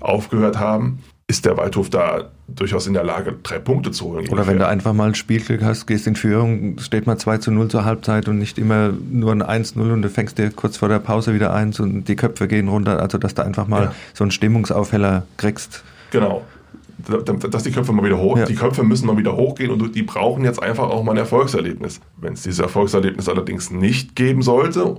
aufgehört 0.01 0.59
haben, 0.59 1.01
ist 1.27 1.45
der 1.45 1.59
Waldhof 1.59 1.91
da 1.91 2.32
durchaus 2.55 2.87
in 2.87 2.95
der 2.95 3.05
Lage, 3.05 3.35
drei 3.43 3.59
Punkte 3.59 3.91
zu 3.91 4.07
holen. 4.07 4.29
Oder 4.29 4.47
wenn 4.47 4.59
du 4.59 4.67
einfach 4.67 4.93
mal 4.93 5.09
ein 5.09 5.15
Spielglück 5.15 5.63
hast, 5.63 5.87
gehst 5.87 6.07
in 6.07 6.17
Führung, 6.17 6.79
steht 6.79 7.07
mal 7.07 7.17
2 7.17 7.39
zu 7.39 7.51
0 7.51 7.69
zur 7.69 7.85
Halbzeit 7.85 8.29
und 8.29 8.39
nicht 8.39 8.59
immer 8.59 8.93
nur 9.11 9.33
ein 9.33 9.43
1-0 9.43 9.93
und 9.93 10.03
du 10.03 10.09
fängst 10.09 10.39
dir 10.39 10.51
kurz 10.51 10.77
vor 10.77 10.89
der 10.89 10.99
Pause 10.99 11.35
wieder 11.35 11.53
eins 11.53 11.81
und 11.81 12.05
die 12.05 12.17
Köpfe 12.17 12.49
gehen 12.49 12.69
runter. 12.69 13.01
Also, 13.01 13.19
dass 13.19 13.35
du 13.35 13.45
einfach 13.45 13.67
mal 13.67 13.85
ja. 13.85 13.95
so 14.15 14.25
einen 14.25 14.31
Stimmungsaufheller 14.31 15.27
kriegst. 15.37 15.83
Genau. 16.11 16.45
Dass 17.51 17.65
die 17.65 17.73
Köpfe 17.73 17.93
mal 17.93 18.05
wieder 18.05 18.19
hoch, 18.19 18.39
ja. 18.39 18.45
die 18.45 18.55
Köpfe 18.55 18.85
müssen 18.85 19.07
mal 19.07 19.17
wieder 19.17 19.35
hochgehen 19.37 19.71
und 19.71 19.95
die 19.95 20.03
brauchen 20.03 20.45
jetzt 20.45 20.63
einfach 20.63 20.85
auch 20.85 21.03
mal 21.03 21.13
ein 21.13 21.19
Erfolgserlebnis. 21.19 22.01
Wenn 22.17 22.35
es 22.35 22.43
dieses 22.43 22.61
Erfolgserlebnis 22.61 23.29
allerdings 23.29 23.73
nicht 23.73 24.15
geben 24.15 24.43
sollte, 24.43 24.99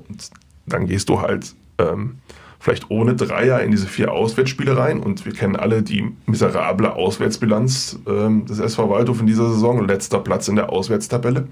dann 0.65 0.87
gehst 0.87 1.07
du 1.07 1.21
halt 1.21 1.55
ähm, 1.77 2.17
vielleicht 2.63 2.89
ohne 2.89 3.13
Dreier 3.13 3.59
in 3.59 3.71
diese 3.71 3.87
vier 3.87 4.13
Auswärtsspiele 4.13 4.77
rein. 4.77 5.01
Und 5.01 5.25
wir 5.25 5.33
kennen 5.33 5.57
alle 5.57 5.83
die 5.83 6.09
miserable 6.25 6.93
Auswärtsbilanz 6.93 7.99
ähm, 8.07 8.45
des 8.45 8.59
SV 8.59 8.89
Waldhof 8.89 9.19
in 9.19 9.27
dieser 9.27 9.51
Saison, 9.51 9.85
letzter 9.85 10.19
Platz 10.19 10.47
in 10.47 10.55
der 10.55 10.69
Auswärtstabelle. 10.69 11.49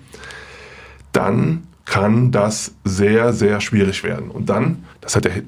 Dann 1.12 1.64
kann 1.84 2.32
das 2.32 2.76
sehr, 2.86 3.34
sehr 3.34 3.60
schwierig 3.60 4.06
werden. 4.06 4.32
Und 4.32 4.48
dann, 4.48 4.86
das, 5.02 5.18
hat 5.18 5.26
der, 5.26 5.44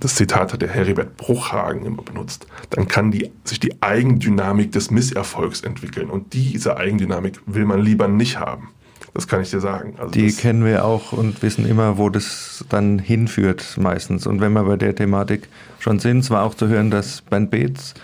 das 0.00 0.16
Zitat 0.16 0.52
hat 0.52 0.62
der 0.62 0.70
Heribert 0.70 1.16
Bruchhagen 1.16 1.86
immer 1.86 2.02
benutzt, 2.02 2.48
dann 2.70 2.88
kann 2.88 3.12
die, 3.12 3.30
sich 3.44 3.60
die 3.60 3.80
Eigendynamik 3.80 4.72
des 4.72 4.90
Misserfolgs 4.90 5.60
entwickeln. 5.60 6.10
Und 6.10 6.32
diese 6.32 6.76
Eigendynamik 6.76 7.38
will 7.46 7.66
man 7.66 7.80
lieber 7.80 8.08
nicht 8.08 8.40
haben. 8.40 8.70
Das 9.14 9.26
kann 9.26 9.42
ich 9.42 9.50
dir 9.50 9.60
sagen. 9.60 9.94
Also 9.98 10.10
die 10.10 10.32
kennen 10.32 10.64
wir 10.64 10.84
auch 10.84 11.12
und 11.12 11.42
wissen 11.42 11.66
immer, 11.66 11.98
wo 11.98 12.08
das 12.08 12.64
dann 12.68 12.98
hinführt 12.98 13.76
meistens. 13.78 14.26
Und 14.26 14.40
wenn 14.40 14.52
wir 14.52 14.64
bei 14.64 14.76
der 14.76 14.94
Thematik 14.94 15.48
schon 15.78 15.98
sind, 15.98 16.20
es 16.20 16.30
war 16.30 16.44
auch 16.44 16.54
zu 16.54 16.68
hören, 16.68 16.90
dass 16.90 17.22
Bernd 17.22 17.50
Beetz, 17.50 17.94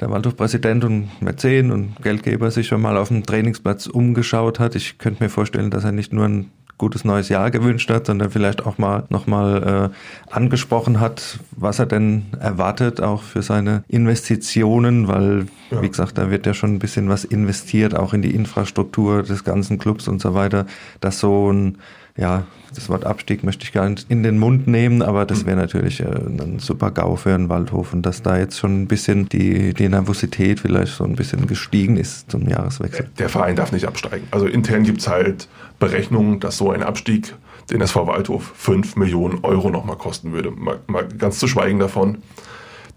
der 0.00 0.10
Waldhofpräsident 0.10 0.84
und 0.84 1.10
Mäzen 1.20 1.70
und 1.70 1.96
Geldgeber, 2.02 2.50
sich 2.50 2.68
schon 2.68 2.80
mal 2.80 2.96
auf 2.96 3.08
dem 3.08 3.24
Trainingsplatz 3.24 3.86
umgeschaut 3.86 4.58
hat. 4.58 4.74
Ich 4.74 4.98
könnte 4.98 5.22
mir 5.22 5.30
vorstellen, 5.30 5.70
dass 5.70 5.84
er 5.84 5.92
nicht 5.92 6.12
nur 6.12 6.26
ein 6.26 6.50
gutes 6.80 7.04
neues 7.04 7.28
Jahr 7.28 7.50
gewünscht 7.50 7.90
hat, 7.90 8.06
sondern 8.06 8.30
vielleicht 8.30 8.64
auch 8.64 8.78
mal 8.78 9.04
nochmal 9.10 9.90
äh, 9.92 10.34
angesprochen 10.34 10.98
hat, 10.98 11.38
was 11.52 11.78
er 11.78 11.84
denn 11.84 12.24
erwartet, 12.40 13.02
auch 13.02 13.22
für 13.22 13.42
seine 13.42 13.84
Investitionen, 13.86 15.06
weil, 15.06 15.46
ja. 15.70 15.82
wie 15.82 15.88
gesagt, 15.90 16.16
da 16.16 16.30
wird 16.30 16.46
ja 16.46 16.54
schon 16.54 16.74
ein 16.74 16.78
bisschen 16.78 17.10
was 17.10 17.24
investiert, 17.24 17.94
auch 17.94 18.14
in 18.14 18.22
die 18.22 18.34
Infrastruktur 18.34 19.22
des 19.22 19.44
ganzen 19.44 19.78
Clubs 19.78 20.08
und 20.08 20.22
so 20.22 20.32
weiter, 20.32 20.64
dass 21.00 21.20
so 21.20 21.52
ein 21.52 21.76
ja, 22.20 22.44
das 22.74 22.88
Wort 22.88 23.04
Abstieg 23.04 23.42
möchte 23.42 23.64
ich 23.64 23.72
gar 23.72 23.88
nicht 23.88 24.08
in 24.10 24.22
den 24.22 24.38
Mund 24.38 24.68
nehmen, 24.68 25.02
aber 25.02 25.24
das 25.24 25.44
wäre 25.44 25.56
natürlich 25.56 26.00
äh, 26.00 26.04
ein 26.04 26.58
super 26.60 26.90
GAU 26.92 27.16
für 27.16 27.34
einen 27.34 27.48
Waldhof 27.48 27.92
und 27.92 28.02
dass 28.02 28.22
da 28.22 28.38
jetzt 28.38 28.58
schon 28.58 28.82
ein 28.82 28.86
bisschen 28.86 29.28
die, 29.28 29.74
die 29.74 29.88
Nervosität 29.88 30.60
vielleicht 30.60 30.94
so 30.94 31.04
ein 31.04 31.16
bisschen 31.16 31.46
gestiegen 31.46 31.96
ist 31.96 32.30
zum 32.30 32.48
Jahreswechsel. 32.48 33.10
Der 33.18 33.28
Verein 33.28 33.56
darf 33.56 33.72
nicht 33.72 33.86
absteigen. 33.86 34.28
Also 34.30 34.46
intern 34.46 34.84
gibt 34.84 35.00
es 35.00 35.08
halt 35.08 35.48
Berechnungen, 35.80 36.38
dass 36.38 36.58
so 36.58 36.70
ein 36.70 36.82
Abstieg 36.82 37.34
den 37.70 37.80
SV 37.80 38.06
Waldhof 38.06 38.52
5 38.54 38.96
Millionen 38.96 39.40
Euro 39.42 39.70
nochmal 39.70 39.96
kosten 39.96 40.32
würde. 40.32 40.50
Mal, 40.50 40.78
mal, 40.86 41.08
ganz 41.08 41.38
zu 41.38 41.48
schweigen 41.48 41.78
davon, 41.78 42.18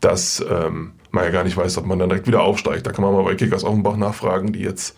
dass 0.01 0.43
ähm, 0.47 0.91
man 1.11 1.23
ja 1.23 1.29
gar 1.31 1.43
nicht 1.43 1.57
weiß, 1.57 1.77
ob 1.77 1.85
man 1.85 1.97
dann 1.97 2.09
direkt 2.09 2.27
wieder 2.27 2.43
aufsteigt. 2.43 2.85
Da 2.85 2.91
kann 2.91 3.03
man 3.03 3.13
mal 3.13 3.23
bei 3.23 3.35
Kickers 3.35 3.63
Offenbach 3.63 3.97
nachfragen, 3.97 4.53
die 4.53 4.61
jetzt 4.61 4.95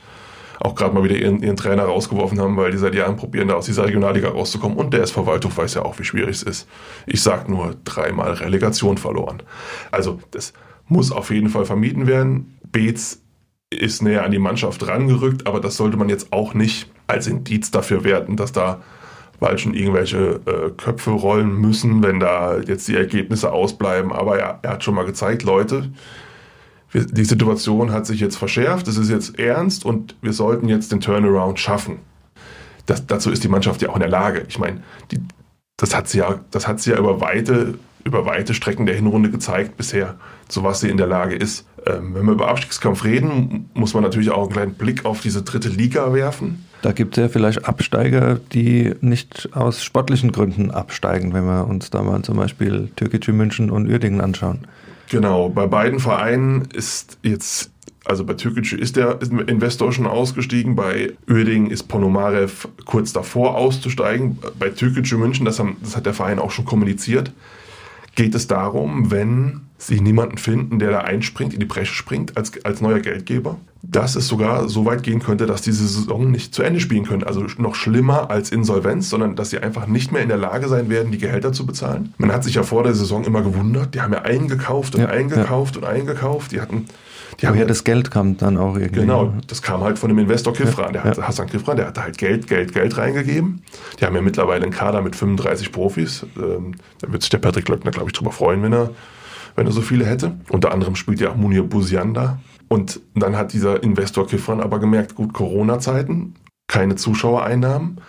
auch 0.59 0.75
gerade 0.75 0.93
mal 0.93 1.03
wieder 1.03 1.15
ihren, 1.15 1.41
ihren, 1.41 1.55
Trainer 1.55 1.83
rausgeworfen 1.83 2.39
haben, 2.39 2.57
weil 2.57 2.71
die 2.71 2.77
seit 2.77 2.95
Jahren 2.95 3.15
probieren, 3.15 3.47
da 3.47 3.55
aus 3.55 3.65
dieser 3.65 3.85
Regionalliga 3.85 4.29
rauszukommen. 4.29 4.77
Und 4.77 4.93
der 4.93 5.01
SV 5.03 5.25
Waldhof 5.25 5.57
weiß 5.57 5.75
ja 5.75 5.83
auch, 5.83 5.99
wie 5.99 6.03
schwierig 6.03 6.35
es 6.37 6.43
ist. 6.43 6.67
Ich 7.05 7.21
sage 7.21 7.51
nur 7.51 7.75
dreimal 7.83 8.33
Relegation 8.33 8.97
verloren. 8.97 9.43
Also 9.91 10.19
das 10.31 10.53
muss 10.87 11.11
auf 11.11 11.31
jeden 11.31 11.49
Fall 11.49 11.65
vermieden 11.65 12.07
werden. 12.07 12.57
Beetz 12.71 13.21
ist 13.69 14.01
näher 14.01 14.23
an 14.23 14.31
die 14.31 14.39
Mannschaft 14.39 14.87
rangerückt, 14.87 15.47
aber 15.47 15.59
das 15.59 15.77
sollte 15.77 15.97
man 15.97 16.09
jetzt 16.09 16.31
auch 16.31 16.53
nicht 16.53 16.89
als 17.07 17.27
Indiz 17.27 17.71
dafür 17.71 18.03
werten, 18.03 18.35
dass 18.35 18.51
da 18.51 18.81
bald 19.39 19.59
schon 19.59 19.73
irgendwelche 19.73 20.39
äh, 20.45 20.69
Köpfe 20.71 21.11
rollen 21.11 21.59
müssen, 21.59 22.03
wenn 22.03 22.19
da 22.19 22.57
jetzt 22.59 22.87
die 22.87 22.95
Ergebnisse 22.95 23.51
ausbleiben. 23.51 24.11
Aber 24.11 24.39
er, 24.39 24.59
er 24.61 24.71
hat 24.71 24.83
schon 24.83 24.95
mal 24.95 25.05
gezeigt, 25.05 25.43
Leute, 25.43 25.91
die 27.03 27.25
Situation 27.25 27.91
hat 27.91 28.05
sich 28.05 28.19
jetzt 28.19 28.37
verschärft, 28.37 28.87
es 28.87 28.97
ist 28.97 29.09
jetzt 29.09 29.37
ernst 29.37 29.85
und 29.85 30.15
wir 30.21 30.33
sollten 30.33 30.69
jetzt 30.69 30.91
den 30.91 31.01
Turnaround 31.01 31.59
schaffen. 31.59 31.97
Das, 32.85 33.05
dazu 33.05 33.31
ist 33.31 33.43
die 33.43 33.47
Mannschaft 33.47 33.81
ja 33.81 33.89
auch 33.89 33.95
in 33.95 34.01
der 34.01 34.09
Lage. 34.09 34.45
Ich 34.47 34.59
meine, 34.59 34.81
die, 35.11 35.19
das 35.77 35.95
hat 35.95 36.07
sie 36.07 36.19
ja, 36.19 36.39
das 36.51 36.67
hat 36.67 36.79
sie 36.79 36.91
ja 36.91 36.97
über 36.97 37.19
weite, 37.19 37.77
über 38.03 38.25
weite 38.25 38.53
Strecken 38.53 38.85
der 38.85 38.95
Hinrunde 38.95 39.29
gezeigt 39.29 39.75
bisher, 39.77 40.15
zu 40.47 40.63
was 40.63 40.79
sie 40.79 40.89
in 40.89 40.97
der 40.97 41.07
Lage 41.07 41.35
ist. 41.35 41.67
Ähm, 41.85 42.15
wenn 42.15 42.25
wir 42.25 42.33
über 42.33 42.47
Abstiegskampf 42.47 43.03
reden, 43.03 43.69
muss 43.73 43.93
man 43.93 44.03
natürlich 44.03 44.31
auch 44.31 44.43
einen 44.43 44.53
kleinen 44.53 44.73
Blick 44.75 45.05
auf 45.05 45.21
diese 45.21 45.41
dritte 45.41 45.69
Liga 45.69 46.13
werfen. 46.13 46.65
Da 46.85 46.91
gibt 46.91 47.17
es 47.17 47.21
ja 47.23 47.29
vielleicht 47.29 47.67
Absteiger, 47.67 48.39
die 48.53 48.93
nicht 49.01 49.49
aus 49.53 49.83
sportlichen 49.83 50.31
Gründen 50.31 50.69
absteigen, 50.69 51.33
wenn 51.33 51.43
wir 51.45 51.65
uns 51.65 51.89
da 51.89 52.03
mal 52.03 52.21
zum 52.21 52.37
Beispiel 52.37 52.89
Türkische 52.95 53.33
München 53.33 53.71
und 53.71 53.89
Uerdingen 53.89 54.21
anschauen. 54.21 54.67
Genau, 55.09 55.49
bei 55.49 55.65
beiden 55.65 55.99
Vereinen 55.99 56.67
ist 56.75 57.17
jetzt, 57.23 57.71
also 58.05 58.23
bei 58.23 58.35
Türkic 58.35 58.71
ist 58.73 58.97
der 58.97 59.17
Investor 59.47 59.91
schon 59.93 60.05
ausgestiegen, 60.05 60.75
bei 60.75 61.13
Uerdingen 61.27 61.71
ist 61.71 61.87
Ponomarev 61.87 62.67
kurz 62.85 63.13
davor 63.13 63.55
auszusteigen. 63.55 64.37
Bei 64.59 64.69
Türkische 64.69 65.17
München, 65.17 65.43
das, 65.43 65.57
haben, 65.57 65.77
das 65.81 65.97
hat 65.97 66.05
der 66.05 66.13
Verein 66.13 66.37
auch 66.37 66.51
schon 66.51 66.65
kommuniziert, 66.65 67.31
geht 68.13 68.35
es 68.35 68.45
darum, 68.45 69.09
wenn 69.09 69.61
sie 69.79 70.01
niemanden 70.01 70.37
finden, 70.37 70.77
der 70.77 70.91
da 70.91 70.99
einspringt, 70.99 71.55
in 71.55 71.59
die 71.59 71.65
Bresche 71.65 71.95
springt 71.95 72.37
als, 72.37 72.63
als 72.63 72.79
neuer 72.79 72.99
Geldgeber, 72.99 73.57
dass 73.91 74.15
es 74.15 74.27
sogar 74.27 74.67
so 74.69 74.85
weit 74.85 75.03
gehen 75.03 75.19
könnte, 75.19 75.45
dass 75.45 75.61
diese 75.61 75.87
Saison 75.87 76.31
nicht 76.31 76.53
zu 76.53 76.63
Ende 76.63 76.79
spielen 76.79 77.05
können. 77.05 77.23
Also 77.23 77.45
noch 77.57 77.75
schlimmer 77.75 78.29
als 78.29 78.51
Insolvenz, 78.51 79.09
sondern 79.09 79.35
dass 79.35 79.49
sie 79.49 79.59
einfach 79.59 79.87
nicht 79.87 80.11
mehr 80.11 80.21
in 80.21 80.29
der 80.29 80.37
Lage 80.37 80.67
sein 80.67 80.89
werden, 80.89 81.11
die 81.11 81.17
Gehälter 81.17 81.53
zu 81.53 81.65
bezahlen. 81.65 82.13
Man 82.17 82.31
hat 82.31 82.43
sich 82.43 82.55
ja 82.55 82.63
vor 82.63 82.83
der 82.83 82.93
Saison 82.93 83.23
immer 83.23 83.41
gewundert, 83.41 83.93
die 83.95 84.01
haben 84.01 84.13
ja 84.13 84.21
eingekauft 84.21 84.95
und 84.95 85.01
ja, 85.01 85.07
eingekauft 85.07 85.75
ja. 85.75 85.81
und 85.81 85.87
eingekauft. 85.87 86.51
Die 86.51 86.61
hatten 86.61 86.85
die 87.41 87.47
Woher 87.47 87.65
das 87.65 87.83
Geld 87.83 88.11
kam 88.11 88.37
dann 88.37 88.57
auch 88.57 88.77
irgendwie. 88.77 89.01
Genau, 89.01 89.33
das 89.47 89.61
kam 89.61 89.81
halt 89.81 89.99
von 89.99 90.09
dem 90.09 90.19
Investor 90.19 90.53
Kifran. 90.53 90.93
Der 90.93 91.03
hat, 91.03 91.17
Hassan 91.17 91.47
Kifran, 91.47 91.77
der 91.77 91.87
hatte 91.87 92.01
halt 92.01 92.17
Geld, 92.17 92.47
Geld, 92.47 92.73
Geld 92.73 92.97
reingegeben. 92.97 93.61
Die 93.99 94.05
haben 94.05 94.15
ja 94.15 94.21
mittlerweile 94.21 94.63
einen 94.63 94.71
Kader 94.71 95.01
mit 95.01 95.15
35 95.15 95.71
Profis. 95.71 96.25
Ähm, 96.37 96.75
da 97.01 97.11
wird 97.11 97.23
sich 97.23 97.29
der 97.29 97.39
Patrick 97.39 97.67
Löckner, 97.67 97.91
glaube 97.91 98.09
ich, 98.09 98.13
drüber 98.13 98.31
freuen, 98.31 98.63
wenn 98.63 98.73
er, 98.73 98.91
wenn 99.55 99.65
er 99.65 99.73
so 99.73 99.81
viele 99.81 100.05
hätte. 100.05 100.37
Unter 100.49 100.71
anderem 100.71 100.95
spielt 100.95 101.19
ja 101.19 101.31
auch 101.31 101.35
Munir 101.35 101.63
Busianda. 101.63 102.39
Und 102.67 102.99
dann 103.13 103.37
hat 103.37 103.53
dieser 103.53 103.83
Investor 103.83 104.27
Kifran 104.27 104.59
aber 104.59 104.79
gemerkt, 104.79 105.15
gut, 105.15 105.33
Corona-Zeiten, 105.33 106.35
keine 106.67 106.95
Zuschauereinnahmen. 106.95 108.01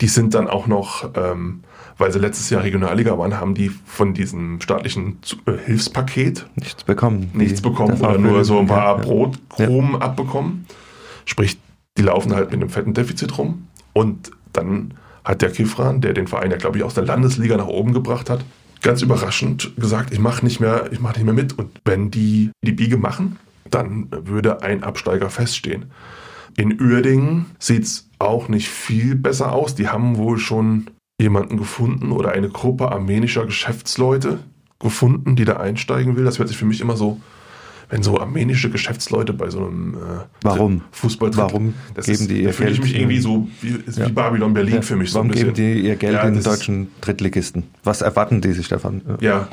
Die 0.00 0.08
sind 0.08 0.34
dann 0.34 0.48
auch 0.48 0.66
noch 0.66 1.10
ähm, 1.14 1.62
weil 2.00 2.12
sie 2.12 2.18
letztes 2.18 2.48
Jahr 2.50 2.62
Regionalliga 2.62 3.18
waren, 3.18 3.38
haben 3.38 3.54
die 3.54 3.68
von 3.68 4.14
diesem 4.14 4.60
staatlichen 4.60 5.18
äh, 5.46 5.52
Hilfspaket 5.66 6.46
nichts 6.56 6.82
bekommen. 6.82 7.30
Nichts 7.34 7.60
bekommen 7.60 8.00
oder 8.00 8.18
nur 8.18 8.44
so 8.44 8.58
ein 8.58 8.66
paar 8.66 8.96
ja, 8.96 9.04
Brotkrumen 9.04 9.92
ja. 9.92 9.98
abbekommen. 9.98 10.66
Sprich, 11.26 11.58
die 11.98 12.02
laufen 12.02 12.34
halt 12.34 12.50
mit 12.50 12.60
einem 12.60 12.70
fetten 12.70 12.94
Defizit 12.94 13.36
rum. 13.36 13.66
Und 13.92 14.30
dann 14.52 14.94
hat 15.24 15.42
der 15.42 15.50
Kifran, 15.50 16.00
der 16.00 16.14
den 16.14 16.26
Verein 16.26 16.50
ja, 16.50 16.56
glaube 16.56 16.78
ich, 16.78 16.84
aus 16.84 16.94
der 16.94 17.04
Landesliga 17.04 17.58
nach 17.58 17.66
oben 17.66 17.92
gebracht 17.92 18.30
hat, 18.30 18.44
ganz 18.80 19.02
überraschend 19.02 19.72
gesagt, 19.76 20.10
ich 20.12 20.18
mache 20.18 20.42
nicht 20.42 20.58
mehr, 20.58 20.90
ich 20.90 21.00
mache 21.00 21.16
nicht 21.16 21.24
mehr 21.24 21.34
mit. 21.34 21.58
Und 21.58 21.68
wenn 21.84 22.10
die 22.10 22.50
die 22.64 22.72
Biege 22.72 22.96
machen, 22.96 23.36
dann 23.70 24.08
würde 24.10 24.62
ein 24.62 24.82
Absteiger 24.82 25.30
feststehen. 25.30 25.86
In 26.56 26.80
Uerdingen 26.80 27.46
sieht 27.58 27.84
es 27.84 28.08
auch 28.18 28.48
nicht 28.48 28.68
viel 28.68 29.14
besser 29.14 29.52
aus. 29.52 29.74
Die 29.74 29.88
haben 29.88 30.16
wohl 30.16 30.38
schon 30.38 30.90
jemanden 31.20 31.56
gefunden 31.56 32.12
oder 32.12 32.32
eine 32.32 32.48
Gruppe 32.48 32.90
armenischer 32.90 33.46
Geschäftsleute 33.46 34.40
gefunden, 34.78 35.36
die 35.36 35.44
da 35.44 35.58
einsteigen 35.58 36.16
will. 36.16 36.24
Das 36.24 36.38
hört 36.38 36.48
sich 36.48 36.56
für 36.56 36.64
mich 36.64 36.80
immer 36.80 36.96
so, 36.96 37.20
wenn 37.90 38.02
so 38.02 38.18
armenische 38.18 38.70
Geschäftsleute 38.70 39.32
bei 39.32 39.50
so 39.50 39.66
einem 39.66 39.94
äh, 39.94 39.98
Warum? 40.42 40.82
Fußball 40.92 41.36
Warum 41.36 41.74
das 41.94 42.06
geben 42.06 42.20
ist, 42.20 42.30
die 42.30 42.40
ihr 42.42 42.48
da 42.48 42.52
fühle 42.52 42.70
ich 42.70 42.82
mich 42.82 42.94
irgendwie 42.94 43.20
so 43.20 43.48
wie, 43.60 43.82
ja. 43.94 44.06
wie 44.06 44.12
Babylon 44.12 44.54
Berlin 44.54 44.76
ja. 44.76 44.82
für 44.82 44.96
mich. 44.96 45.12
Warum 45.14 45.28
so 45.32 45.38
geben 45.38 45.54
die 45.54 45.80
ihr 45.80 45.96
Geld 45.96 46.14
ja, 46.14 46.22
in 46.22 46.42
deutschen 46.42 46.88
Drittligisten? 47.00 47.64
Was 47.84 48.00
erwarten 48.00 48.40
die 48.40 48.52
sich 48.52 48.68
davon? 48.68 49.02
Ja, 49.20 49.48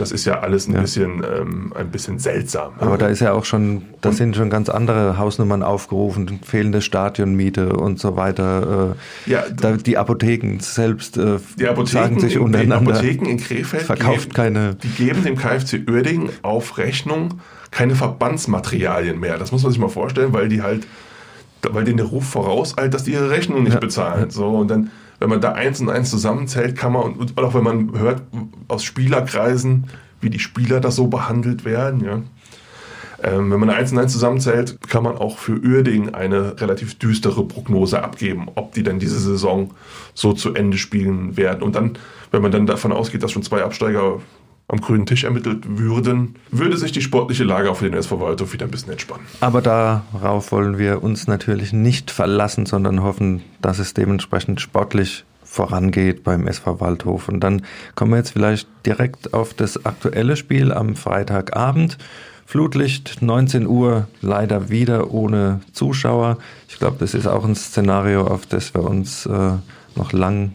das 0.00 0.12
ist 0.12 0.24
ja 0.24 0.40
alles 0.40 0.66
ein 0.66 0.74
ja. 0.74 0.80
bisschen 0.80 1.22
ähm, 1.24 1.72
ein 1.74 1.90
bisschen 1.90 2.18
seltsam. 2.18 2.72
Aber 2.78 2.98
da 2.98 3.08
ist 3.08 3.20
ja 3.20 3.32
auch 3.32 3.44
schon, 3.44 3.82
da 4.00 4.12
sind 4.12 4.36
schon 4.36 4.50
ganz 4.50 4.68
andere 4.68 5.18
Hausnummern 5.18 5.62
aufgerufen, 5.62 6.40
fehlende 6.42 6.80
Stadionmiete 6.80 7.74
und 7.74 8.00
so 8.00 8.16
weiter. 8.16 8.94
Äh, 9.26 9.30
ja, 9.30 9.44
da, 9.54 9.72
die 9.72 9.98
Apotheken 9.98 10.58
selbst 10.60 11.16
äh, 11.16 11.38
die 11.58 11.68
Apotheken 11.68 11.86
sagen 11.90 12.20
sich 12.20 12.38
untereinander. 12.38 12.92
Die 12.92 12.98
Apotheken 12.98 13.26
in 13.26 13.38
Krefeld 13.38 13.82
verkauft 13.82 14.30
geben, 14.30 14.34
keine. 14.34 14.74
Die 14.76 14.88
geben 14.88 15.22
dem 15.22 15.36
KfC 15.36 15.84
Uerdingen 15.88 16.30
auf 16.42 16.78
Rechnung 16.78 17.40
keine 17.70 17.94
Verbandsmaterialien 17.94 19.18
mehr. 19.18 19.38
Das 19.38 19.52
muss 19.52 19.62
man 19.62 19.72
sich 19.72 19.80
mal 19.80 19.88
vorstellen, 19.88 20.32
weil 20.32 20.48
die 20.48 20.62
halt, 20.62 20.86
weil 21.62 21.84
denen 21.84 21.98
der 21.98 22.06
Ruf 22.06 22.24
vorauseilt, 22.24 22.94
dass 22.94 23.04
die 23.04 23.12
ihre 23.12 23.30
Rechnung 23.30 23.62
nicht 23.62 23.74
ja. 23.74 23.80
bezahlen. 23.80 24.30
So 24.30 24.48
und 24.48 24.68
dann 24.68 24.90
wenn 25.20 25.28
man 25.28 25.40
da 25.40 25.52
eins 25.52 25.80
und 25.80 25.90
eins 25.90 26.10
zusammenzählt, 26.10 26.76
kann 26.76 26.92
man, 26.92 27.12
und 27.12 27.38
auch 27.38 27.54
wenn 27.54 27.62
man 27.62 27.98
hört 27.98 28.22
aus 28.68 28.82
Spielerkreisen, 28.82 29.84
wie 30.20 30.30
die 30.30 30.38
Spieler 30.38 30.80
da 30.80 30.90
so 30.90 31.06
behandelt 31.06 31.64
werden, 31.64 32.04
ja. 32.04 32.22
Ähm, 33.22 33.50
wenn 33.50 33.60
man 33.60 33.68
eine 33.68 33.78
1 33.78 33.92
und 33.92 33.98
1 33.98 34.12
zusammenzählt, 34.12 34.78
kann 34.88 35.02
man 35.02 35.18
auch 35.18 35.36
für 35.36 35.52
Uerding 35.52 36.14
eine 36.14 36.58
relativ 36.58 36.98
düstere 36.98 37.44
Prognose 37.44 38.02
abgeben, 38.02 38.48
ob 38.54 38.72
die 38.72 38.82
dann 38.82 38.98
diese 38.98 39.20
Saison 39.20 39.72
so 40.14 40.32
zu 40.32 40.54
Ende 40.54 40.78
spielen 40.78 41.36
werden. 41.36 41.62
Und 41.62 41.74
dann, 41.74 41.98
wenn 42.30 42.40
man 42.40 42.50
dann 42.50 42.66
davon 42.66 42.92
ausgeht, 42.92 43.22
dass 43.22 43.32
schon 43.32 43.42
zwei 43.42 43.62
Absteiger 43.62 44.20
am 44.70 44.80
grünen 44.80 45.06
Tisch 45.06 45.24
ermittelt 45.24 45.78
würden, 45.78 46.36
würde 46.50 46.76
sich 46.76 46.92
die 46.92 47.02
sportliche 47.02 47.44
Lage 47.44 47.74
für 47.74 47.84
den 47.84 47.94
SV 47.94 48.20
Waldhof 48.20 48.52
wieder 48.52 48.66
ein 48.66 48.70
bisschen 48.70 48.92
entspannen. 48.92 49.24
Aber 49.40 49.62
darauf 49.62 50.52
wollen 50.52 50.78
wir 50.78 51.02
uns 51.02 51.26
natürlich 51.26 51.72
nicht 51.72 52.10
verlassen, 52.10 52.66
sondern 52.66 53.02
hoffen, 53.02 53.42
dass 53.60 53.78
es 53.78 53.94
dementsprechend 53.94 54.60
sportlich 54.60 55.24
vorangeht 55.42 56.22
beim 56.22 56.46
SV 56.46 56.80
Waldhof. 56.80 57.28
Und 57.28 57.40
dann 57.40 57.62
kommen 57.96 58.12
wir 58.12 58.18
jetzt 58.18 58.30
vielleicht 58.30 58.68
direkt 58.86 59.34
auf 59.34 59.54
das 59.54 59.84
aktuelle 59.84 60.36
Spiel 60.36 60.72
am 60.72 60.94
Freitagabend. 60.94 61.98
Flutlicht, 62.46 63.22
19 63.22 63.66
Uhr, 63.66 64.08
leider 64.20 64.70
wieder 64.70 65.12
ohne 65.12 65.60
Zuschauer. 65.72 66.38
Ich 66.68 66.78
glaube, 66.78 66.96
das 66.98 67.14
ist 67.14 67.26
auch 67.26 67.44
ein 67.44 67.54
Szenario, 67.54 68.26
auf 68.26 68.46
das 68.46 68.74
wir 68.74 68.82
uns 68.82 69.26
äh, 69.26 69.52
noch 69.96 70.12
lang 70.12 70.54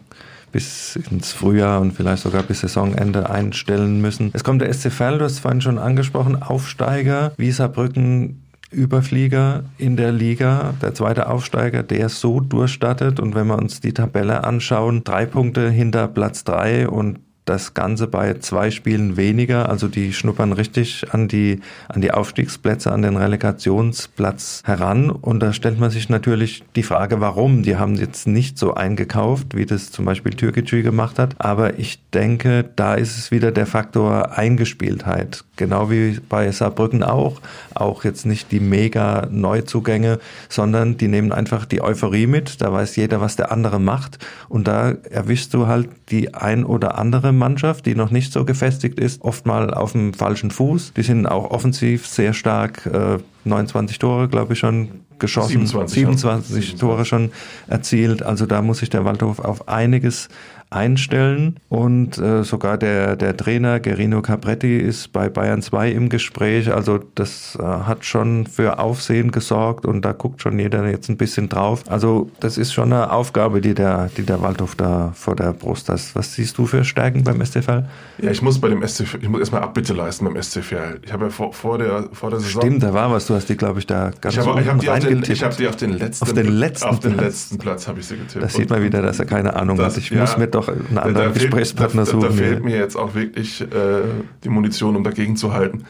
bis 0.55 0.97
ins 1.11 1.33
Frühjahr 1.33 1.81
und 1.81 1.91
vielleicht 1.91 2.23
sogar 2.23 2.41
bis 2.41 2.61
Saisonende 2.61 3.29
einstellen 3.29 3.99
müssen. 3.99 4.29
Es 4.31 4.45
kommt 4.45 4.61
der 4.61 4.71
SC 4.71 4.89
Verl, 4.89 5.17
du 5.17 5.25
hast 5.25 5.33
es 5.33 5.39
vorhin 5.39 5.59
schon 5.59 5.77
angesprochen, 5.77 6.41
Aufsteiger, 6.41 7.33
Wieserbrücken 7.35 8.41
Überflieger 8.71 9.65
in 9.77 9.97
der 9.97 10.13
Liga, 10.13 10.73
der 10.81 10.93
zweite 10.93 11.27
Aufsteiger, 11.27 11.83
der 11.83 12.07
so 12.07 12.39
durchstattet. 12.39 13.19
Und 13.19 13.35
wenn 13.35 13.47
wir 13.47 13.57
uns 13.57 13.81
die 13.81 13.93
Tabelle 13.93 14.45
anschauen, 14.45 15.03
drei 15.03 15.25
Punkte 15.25 15.69
hinter 15.69 16.07
Platz 16.07 16.45
drei 16.45 16.87
und 16.87 17.19
das 17.45 17.75
Ganze 17.75 18.07
bei 18.07 18.33
zwei 18.39 18.71
Spielen 18.71 19.17
weniger. 19.17 19.69
Also 19.69 19.87
die 19.87 20.13
schnuppern 20.13 20.51
richtig 20.51 21.05
an 21.11 21.27
die, 21.27 21.61
an 21.87 22.01
die 22.01 22.11
Aufstiegsplätze, 22.11 22.91
an 22.91 23.03
den 23.03 23.17
Relegationsplatz 23.17 24.63
heran. 24.65 25.11
Und 25.11 25.39
da 25.41 25.53
stellt 25.53 25.79
man 25.79 25.91
sich 25.91 26.09
natürlich 26.09 26.63
die 26.75 26.83
Frage, 26.83 27.21
warum. 27.21 27.61
Die 27.61 27.77
haben 27.77 27.95
jetzt 27.95 28.27
nicht 28.27 28.57
so 28.57 28.73
eingekauft, 28.73 29.55
wie 29.55 29.65
das 29.65 29.91
zum 29.91 30.05
Beispiel 30.05 30.33
Türkgücü 30.33 30.81
gemacht 30.81 31.19
hat. 31.19 31.35
Aber 31.37 31.77
ich 31.79 31.99
denke, 32.11 32.65
da 32.75 32.95
ist 32.95 33.17
es 33.17 33.29
wieder 33.29 33.51
der 33.51 33.67
Faktor 33.67 34.37
Eingespieltheit. 34.37 35.43
Genau 35.55 35.91
wie 35.91 36.19
bei 36.27 36.51
Saarbrücken 36.51 37.03
auch. 37.03 37.39
Auch 37.75 38.03
jetzt 38.03 38.25
nicht 38.25 38.51
die 38.51 38.59
mega 38.59 39.27
Neuzugänge, 39.29 40.19
sondern 40.49 40.97
die 40.97 41.07
nehmen 41.07 41.31
einfach 41.31 41.65
die 41.65 41.81
Euphorie 41.81 42.27
mit. 42.27 42.61
Da 42.61 42.73
weiß 42.73 42.95
jeder, 42.95 43.21
was 43.21 43.35
der 43.35 43.51
andere 43.51 43.79
macht. 43.79 44.17
Und 44.49 44.67
da 44.67 44.95
erwischst 45.09 45.53
du 45.53 45.67
halt 45.67 45.89
die 46.09 46.33
ein 46.33 46.65
oder 46.65 46.97
andere 46.97 47.34
Mannschaft, 47.37 47.85
die 47.85 47.95
noch 47.95 48.11
nicht 48.11 48.31
so 48.33 48.45
gefestigt 48.45 48.99
ist, 48.99 49.21
oft 49.21 49.45
mal 49.45 49.73
auf 49.73 49.93
dem 49.93 50.13
falschen 50.13 50.51
Fuß. 50.51 50.93
Die 50.95 51.03
sind 51.03 51.25
auch 51.25 51.51
offensiv 51.51 52.07
sehr 52.07 52.33
stark, 52.33 52.85
äh, 52.85 53.17
29 53.43 53.99
Tore, 53.99 54.27
glaube 54.27 54.53
ich, 54.53 54.59
schon 54.59 55.05
geschossen, 55.19 55.65
27, 55.65 55.95
27 55.95 56.75
Tore 56.75 57.05
schon 57.05 57.31
erzielt. 57.67 58.23
Also 58.23 58.45
da 58.45 58.61
muss 58.61 58.79
sich 58.79 58.89
der 58.89 59.05
Waldhof 59.05 59.39
auf 59.39 59.67
einiges 59.67 60.29
einstellen. 60.69 61.59
Und 61.69 62.17
äh, 62.17 62.43
sogar 62.43 62.77
der, 62.77 63.15
der 63.15 63.35
Trainer 63.35 63.79
Gerino 63.79 64.21
Capretti 64.21 64.77
ist 64.77 65.11
bei 65.13 65.29
Bayern 65.29 65.61
2 65.61 65.91
im 65.91 66.09
Gespräch. 66.09 66.71
Also 66.71 66.99
das 67.15 67.57
äh, 67.59 67.63
hat 67.63 68.05
schon 68.05 68.47
für 68.47 68.79
Aufsehen 68.79 69.31
gesorgt 69.31 69.85
und 69.85 70.03
da 70.03 70.11
guckt 70.11 70.41
schon 70.41 70.59
jeder 70.59 70.87
jetzt 70.89 71.09
ein 71.09 71.17
bisschen 71.17 71.49
drauf. 71.49 71.83
Also 71.87 72.29
das 72.39 72.57
ist 72.57 72.73
schon 72.73 72.93
eine 72.93 73.11
Aufgabe, 73.11 73.61
die 73.61 73.73
der, 73.73 74.09
die 74.17 74.23
der 74.23 74.41
Waldhof 74.41 74.75
da 74.75 75.11
vor 75.15 75.35
der 75.35 75.53
Brust 75.53 75.89
hat. 75.89 76.01
Was 76.13 76.33
siehst 76.33 76.57
du 76.57 76.65
für 76.65 76.83
Stärken 76.83 77.23
beim 77.23 77.43
SCFL? 77.43 77.85
Ja, 78.17 78.31
ich 78.31 78.41
muss 78.41 78.59
bei 78.59 78.69
dem 78.69 78.85
SCFL, 78.85 79.19
ich 79.21 79.29
muss 79.29 79.39
erstmal 79.39 79.63
Abbitte 79.63 79.93
leisten 79.93 80.25
beim 80.25 80.41
SCFL. 80.41 80.99
Ich 81.03 81.13
habe 81.13 81.25
ja 81.25 81.29
vor, 81.29 81.53
vor, 81.53 81.77
der, 81.77 82.09
vor 82.13 82.29
der 82.29 82.39
Saison... 82.39 82.61
Stimmt, 82.61 82.83
da 82.83 82.93
war 82.93 83.11
was. 83.11 83.27
Du 83.27 83.35
hast 83.35 83.47
die, 83.47 83.55
glaube 83.55 83.79
ich, 83.79 83.87
da 83.87 84.11
ganz 84.21 84.35
ich 84.35 84.45
habe, 84.45 84.61
ich 84.61 84.67
habe 84.67 84.79
die, 84.79 84.89
auf 84.89 84.99
den, 84.99 85.23
ich 85.23 85.43
habe 85.43 85.55
die 85.55 85.67
auf 85.67 85.75
den 85.75 85.93
letzten, 85.93 86.23
auf 86.23 86.33
den 86.33 86.47
letzten 86.47 86.85
auf 86.87 86.99
den 86.99 87.13
Platz. 87.13 87.25
letzten 87.25 87.57
Platz 87.57 87.87
habe 87.87 87.99
ich 87.99 88.07
sie 88.07 88.17
getippt. 88.17 88.43
Da 88.43 88.49
sieht 88.49 88.69
man 88.69 88.83
wieder, 88.83 89.01
dass 89.01 89.19
er 89.19 89.25
keine 89.25 89.55
Ahnung 89.55 89.77
das, 89.77 89.95
hat. 89.95 90.01
Ich 90.01 90.09
ja, 90.09 90.21
muss 90.21 90.37
mir 90.37 90.47
doch 90.55 90.69
einen 90.69 90.97
anderen 90.97 91.27
da 91.27 91.31
Gesprächspartner 91.31 92.05
fehlt, 92.05 92.23
da, 92.23 92.27
suchen. 92.27 92.37
Da, 92.37 92.43
fehlt 92.43 92.63
mir 92.63 92.77
jetzt 92.77 92.95
auch 92.95 93.13
wirklich 93.13 93.61
äh, 93.61 94.01
die 94.43 94.49
Munition, 94.49 94.95
um 94.95 95.03
dagegen 95.03 95.35
zu 95.35 95.53
halten. 95.53 95.85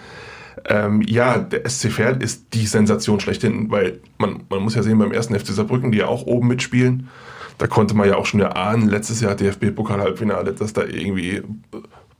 Ähm, 0.67 1.01
ja, 1.04 1.38
der 1.38 1.69
SC 1.69 1.91
Verl 1.91 2.21
ist 2.21 2.54
die 2.54 2.65
Sensation 2.65 3.19
schlechthin, 3.19 3.69
weil 3.69 3.99
man, 4.17 4.41
man 4.49 4.62
muss 4.62 4.75
ja 4.75 4.84
sehen, 4.84 4.97
beim 4.97 5.12
ersten 5.12 5.38
FC 5.38 5.47
Saarbrücken, 5.47 5.91
die 5.91 5.99
ja 5.99 6.08
auch 6.08 6.25
oben 6.25 6.47
mitspielen, 6.47 7.10
da 7.58 7.67
konnte 7.67 7.95
man 7.95 8.08
ja 8.08 8.15
auch 8.15 8.25
schon 8.25 8.39
erahnen, 8.39 8.89
letztes 8.89 9.21
Jahr 9.21 9.36
DFB-Pokal-Halbfinale, 9.36 10.54
dass 10.54 10.73
da 10.73 10.84
irgendwie 10.84 11.41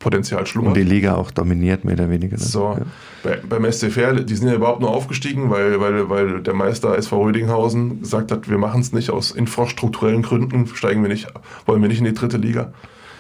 Potenzial 0.06 0.46
schlummert. 0.46 0.70
Und 0.70 0.78
die 0.78 0.84
Liga 0.84 1.16
auch 1.16 1.32
dominiert, 1.32 1.84
mehr 1.84 1.96
oder 1.96 2.12
weniger. 2.12 2.38
So, 2.38 2.78
ja. 2.78 2.86
bei, 3.24 3.38
beim 3.38 3.72
SC 3.72 3.92
Verl, 3.92 4.24
die 4.24 4.36
sind 4.36 4.48
ja 4.48 4.54
überhaupt 4.54 4.80
nur 4.80 4.92
aufgestiegen, 4.92 5.50
weil, 5.50 5.82
weil, 5.82 6.12
weil 6.12 6.44
der 6.44 6.54
Meister 6.54 6.96
SV 6.96 7.24
Rödinghausen 7.24 8.02
gesagt 8.02 8.32
hat, 8.32 8.48
wir 8.48 8.60
machen 8.60 8.82
es 8.82 8.94
nicht 8.94 9.10
aus 9.10 9.32
infrastrukturellen 9.32 10.22
Gründen, 10.22 10.68
steigen 10.68 11.02
wir 11.02 11.10
nicht, 11.10 11.26
wollen 11.66 11.82
wir 11.82 11.90
nicht 11.90 11.98
in 11.98 12.06
die 12.06 12.14
dritte 12.14 12.38
Liga. 12.38 12.72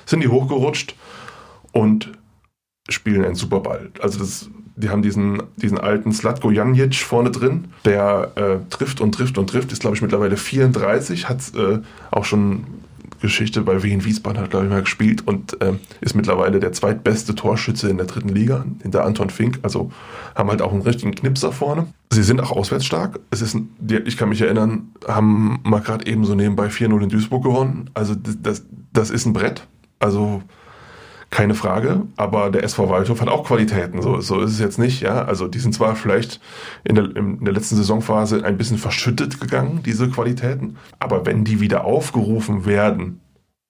Sind 0.05 0.21
die 0.21 0.27
hochgerutscht 0.27 0.95
und 1.71 2.11
spielen 2.87 3.25
einen 3.25 3.33
Superball. 3.33 3.89
Also 3.99 4.19
das, 4.19 4.51
die 4.75 4.89
haben 4.89 5.01
diesen, 5.01 5.41
diesen 5.55 5.79
alten 5.79 6.13
Slatko 6.13 6.51
Janic 6.51 6.93
vorne 6.97 7.31
drin, 7.31 7.69
der 7.83 8.31
äh, 8.35 8.69
trifft 8.69 9.01
und 9.01 9.13
trifft 9.13 9.39
und 9.39 9.49
trifft, 9.49 9.71
ist 9.71 9.79
glaube 9.79 9.95
ich 9.95 10.03
mittlerweile 10.03 10.37
34, 10.37 11.29
hat 11.29 11.39
äh, 11.55 11.79
auch 12.11 12.25
schon 12.25 12.65
Geschichte 13.25 13.61
bei 13.61 13.81
Wien 13.83 14.05
Wiesbaden 14.05 14.41
hat, 14.41 14.51
glaube 14.51 14.65
ich, 14.65 14.71
mal 14.71 14.81
gespielt 14.81 15.27
und 15.27 15.59
äh, 15.61 15.73
ist 16.01 16.15
mittlerweile 16.15 16.59
der 16.59 16.71
zweitbeste 16.71 17.33
Torschütze 17.35 17.89
in 17.89 17.97
der 17.97 18.05
dritten 18.05 18.29
Liga, 18.29 18.65
hinter 18.81 19.03
Anton 19.03 19.29
Fink. 19.29 19.59
Also 19.63 19.91
haben 20.35 20.49
halt 20.49 20.61
auch 20.61 20.71
einen 20.71 20.83
richtigen 20.83 21.13
Knipser 21.13 21.51
vorne. 21.51 21.87
Sie 22.11 22.23
sind 22.23 22.39
auch 22.39 22.51
auswärts 22.51 22.85
stark. 22.85 23.19
Es 23.31 23.41
ist, 23.41 23.57
ich 24.05 24.17
kann 24.17 24.29
mich 24.29 24.41
erinnern, 24.41 24.89
haben 25.07 25.59
mal 25.63 25.81
gerade 25.81 26.05
eben 26.05 26.23
so 26.23 26.35
nebenbei 26.35 26.67
4-0 26.67 27.03
in 27.03 27.09
Duisburg 27.09 27.43
gewonnen. 27.43 27.89
Also 27.93 28.15
das, 28.15 28.63
das 28.93 29.09
ist 29.09 29.25
ein 29.25 29.33
Brett. 29.33 29.67
Also 29.99 30.43
keine 31.35 31.53
Frage, 31.53 32.03
aber 32.15 32.49
der 32.49 32.63
SV 32.63 32.89
Waldhof 32.89 33.19
hat 33.19 33.27
auch 33.27 33.43
Qualitäten, 33.43 34.01
so, 34.01 34.21
so 34.21 34.39
ist 34.39 34.51
es 34.51 34.59
jetzt 34.59 34.79
nicht, 34.79 35.01
ja. 35.01 35.25
Also 35.25 35.49
die 35.49 35.59
sind 35.59 35.73
zwar 35.73 35.97
vielleicht 35.97 36.39
in 36.85 36.95
der, 36.95 37.13
in 37.13 37.43
der 37.43 37.53
letzten 37.53 37.75
Saisonphase 37.75 38.45
ein 38.45 38.55
bisschen 38.55 38.77
verschüttet 38.77 39.41
gegangen, 39.41 39.81
diese 39.85 40.09
Qualitäten, 40.09 40.77
aber 40.97 41.25
wenn 41.25 41.43
die 41.43 41.59
wieder 41.59 41.83
aufgerufen 41.83 42.65
werden, 42.65 43.19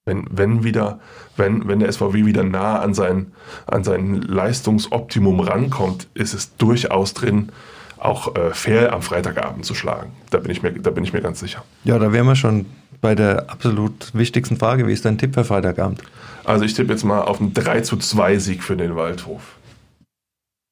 wenn, 0.05 0.27
wenn 0.29 0.63
wieder, 0.63 0.99
wenn, 1.37 1.67
wenn 1.67 1.79
der 1.79 1.91
SVW 1.91 2.27
wieder 2.27 2.43
nah 2.43 2.81
an 2.81 2.93
sein, 2.93 3.31
an 3.65 3.83
sein 3.83 4.21
Leistungsoptimum 4.21 5.39
rankommt, 5.39 6.07
ist 6.13 6.35
es 6.35 6.55
durchaus 6.57 7.15
drin, 7.15 7.51
auch 7.97 8.35
äh, 8.35 8.51
fair 8.53 8.93
am 8.93 9.01
Freitagabend 9.01 9.65
zu 9.65 9.73
schlagen. 9.73 10.11
Da 10.29 10.37
bin 10.37 10.51
ich 10.51 10.61
mir, 10.61 10.71
da 10.71 10.91
bin 10.91 11.03
ich 11.03 11.13
mir 11.13 11.21
ganz 11.21 11.39
sicher. 11.39 11.63
Ja, 11.83 11.97
da 11.97 12.13
wären 12.13 12.27
wir 12.27 12.35
schon 12.35 12.67
bei 13.01 13.15
der 13.15 13.49
absolut 13.49 14.13
wichtigsten 14.13 14.57
Frage. 14.57 14.87
Wie 14.87 14.93
ist 14.93 15.05
dein 15.05 15.17
Tipp 15.17 15.33
für 15.33 15.45
Freitagabend? 15.45 16.01
Also 16.43 16.65
ich 16.65 16.73
tippe 16.73 16.91
jetzt 16.91 17.03
mal 17.03 17.21
auf 17.21 17.39
einen 17.39 17.53
3 17.53 17.81
zu 17.81 17.97
2 17.97 18.37
Sieg 18.39 18.63
für 18.63 18.75
den 18.75 18.95
Waldhof. 18.95 19.55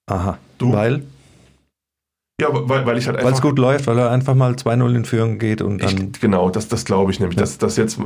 Aha. 0.07 0.37
Du? 0.57 0.73
Weil? 0.73 1.03
Ja, 2.41 2.47
weil, 2.51 2.85
weil 2.85 2.97
ich 2.97 3.07
halt 3.07 3.17
einfach. 3.17 3.29
Weil 3.29 3.35
es 3.35 3.41
gut 3.41 3.59
läuft, 3.59 3.87
weil 3.87 3.97
er 3.97 4.11
einfach 4.11 4.35
mal 4.35 4.53
2-0 4.53 4.95
in 4.95 5.05
Führung 5.05 5.39
geht 5.39 5.61
und 5.61 5.81
dann. 5.81 6.11
Ich, 6.13 6.19
genau, 6.19 6.49
das, 6.49 6.67
das 6.67 6.85
glaube 6.85 7.11
ich 7.11 7.19
nämlich, 7.19 7.37
ja. 7.37 7.41
dass, 7.41 7.57
dass 7.57 7.77
jetzt 7.77 7.99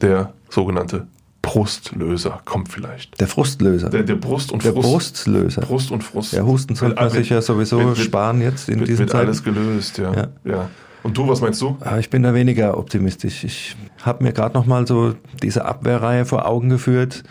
der 0.00 0.32
sogenannte 0.48 1.06
Brustlöser 1.44 2.40
kommt 2.44 2.70
vielleicht. 2.70 3.20
Der 3.20 3.28
Frustlöser. 3.28 3.90
Der, 3.90 4.02
der 4.02 4.14
Brust 4.14 4.50
und 4.50 4.64
der 4.64 4.72
Frust. 4.72 4.88
Brustlöser. 4.88 5.60
Brust 5.62 5.90
und 5.90 6.02
Frust. 6.02 6.32
Der 6.32 6.46
Husten 6.46 6.74
sollte 6.74 6.96
man 6.96 7.10
sich 7.10 7.28
ja 7.28 7.42
sowieso 7.42 7.78
wird, 7.78 7.98
sparen 7.98 8.40
jetzt 8.40 8.68
in 8.68 8.80
wird, 8.80 8.88
diesem 8.88 9.06
Wird 9.06 9.14
alles 9.14 9.42
gelöst, 9.42 9.98
ja. 9.98 10.12
ja. 10.14 10.28
ja. 10.44 10.70
Und 11.04 11.18
du, 11.18 11.28
was 11.28 11.42
meinst 11.42 11.60
du? 11.60 11.76
Ah, 11.80 11.98
ich 11.98 12.08
bin 12.08 12.22
da 12.22 12.32
weniger 12.32 12.78
optimistisch. 12.78 13.44
Ich 13.44 13.76
habe 14.02 14.24
mir 14.24 14.32
gerade 14.32 14.54
noch 14.54 14.64
mal 14.64 14.86
so 14.86 15.14
diese 15.42 15.66
Abwehrreihe 15.66 16.24
vor 16.24 16.48
Augen 16.48 16.70
geführt 16.70 17.22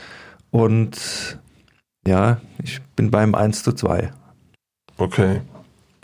und 0.51 1.39
ja, 2.07 2.37
ich 2.61 2.81
bin 2.95 3.09
beim 3.09 3.33
1 3.33 3.63
zu 3.63 3.73
2. 3.73 4.11
Okay. 4.97 5.41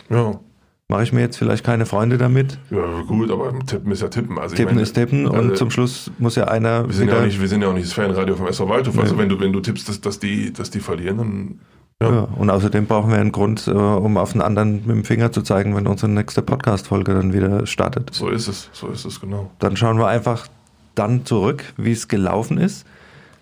Ja. 0.08 0.40
Mache 0.88 1.04
ich 1.04 1.12
mir 1.12 1.20
jetzt 1.20 1.36
vielleicht 1.36 1.62
keine 1.62 1.86
Freunde 1.86 2.18
damit? 2.18 2.58
Ja, 2.70 3.02
gut, 3.02 3.30
aber 3.30 3.56
Tippen 3.60 3.92
ist 3.92 4.02
ja 4.02 4.08
Tippen. 4.08 4.40
Also 4.40 4.56
tippen 4.56 4.74
meine, 4.74 4.82
ist 4.82 4.94
Tippen 4.94 5.28
und 5.28 5.36
also 5.36 5.54
zum 5.54 5.70
Schluss 5.70 6.10
muss 6.18 6.34
ja 6.34 6.48
einer. 6.48 6.88
Wir 6.88 6.94
sind, 6.94 7.08
ja, 7.08 7.20
auch 7.20 7.24
nicht, 7.24 7.40
wir 7.40 7.46
sind 7.46 7.62
ja 7.62 7.68
auch 7.68 7.74
nicht 7.74 7.86
das 7.86 7.92
Fanradio 7.92 8.34
vom 8.34 8.48
SV 8.48 8.68
Waldhof. 8.68 8.98
Also 8.98 9.16
wenn 9.16 9.28
du, 9.28 9.38
wenn 9.38 9.52
du 9.52 9.60
tippst, 9.60 9.88
dass, 9.88 10.00
dass, 10.00 10.18
die, 10.18 10.52
dass 10.52 10.70
die 10.70 10.80
verlieren, 10.80 11.18
dann 11.18 11.60
ja. 12.02 12.10
ja. 12.10 12.28
und 12.36 12.50
außerdem 12.50 12.86
brauchen 12.86 13.10
wir 13.10 13.18
einen 13.18 13.32
Grund, 13.32 13.66
äh, 13.66 13.70
um 13.70 14.16
auf 14.16 14.32
den 14.32 14.42
anderen 14.42 14.86
mit 14.86 14.96
dem 14.96 15.04
Finger 15.04 15.32
zu 15.32 15.42
zeigen, 15.42 15.76
wenn 15.76 15.86
unsere 15.86 16.10
nächste 16.10 16.42
Podcast-Folge 16.42 17.14
dann 17.14 17.32
wieder 17.32 17.66
startet. 17.66 18.10
So 18.12 18.28
ist 18.28 18.48
es, 18.48 18.70
so 18.72 18.88
ist 18.88 19.04
es, 19.04 19.20
genau. 19.20 19.50
Dann 19.58 19.76
schauen 19.76 19.98
wir 19.98 20.06
einfach 20.06 20.46
dann 20.94 21.24
zurück, 21.24 21.64
wie 21.76 21.92
es 21.92 22.08
gelaufen 22.08 22.58
ist. 22.58 22.86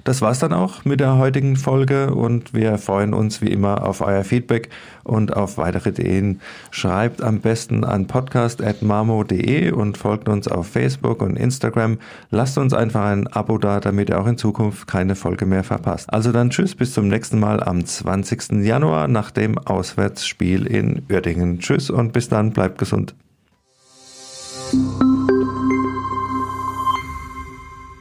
Das 0.04 0.22
war's 0.22 0.38
dann 0.38 0.52
auch 0.52 0.84
mit 0.84 1.00
der 1.00 1.18
heutigen 1.18 1.56
Folge 1.56 2.14
und 2.14 2.54
wir 2.54 2.78
freuen 2.78 3.14
uns 3.14 3.42
wie 3.42 3.50
immer 3.50 3.86
auf 3.86 4.00
euer 4.00 4.24
Feedback 4.24 4.70
und 5.04 5.36
auf 5.36 5.58
weitere 5.58 5.90
Ideen. 5.90 6.40
Schreibt 6.70 7.22
am 7.22 7.40
besten 7.40 7.84
an 7.84 8.06
podcast.marmo.de 8.06 9.70
und 9.72 9.98
folgt 9.98 10.28
uns 10.28 10.48
auf 10.48 10.68
Facebook 10.68 11.22
und 11.22 11.36
Instagram. 11.36 11.98
Lasst 12.30 12.58
uns 12.58 12.72
einfach 12.72 13.04
ein 13.04 13.26
Abo 13.26 13.58
da, 13.58 13.80
damit 13.80 14.10
ihr 14.10 14.20
auch 14.20 14.26
in 14.26 14.38
Zukunft 14.38 14.86
keine 14.86 15.14
Folge 15.14 15.46
mehr 15.46 15.64
verpasst. 15.64 16.12
Also 16.12 16.32
dann 16.32 16.50
tschüss, 16.50 16.74
bis 16.74 16.92
zum 16.92 17.08
nächsten 17.08 17.38
Mal 17.38 17.62
am 17.62 17.84
20. 17.84 18.64
Januar 18.64 19.08
nach 19.08 19.30
dem 19.30 19.58
Auswärtsspiel 19.58 20.66
in 20.66 21.02
Uerdingen. 21.10 21.58
Tschüss 21.58 21.90
und 21.90 22.12
bis 22.12 22.28
dann, 22.28 22.52
bleibt 22.52 22.78
gesund. 22.78 23.14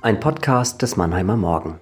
Ein 0.01 0.19
Podcast 0.19 0.81
des 0.81 0.95
Mannheimer 0.95 1.35
Morgen. 1.35 1.79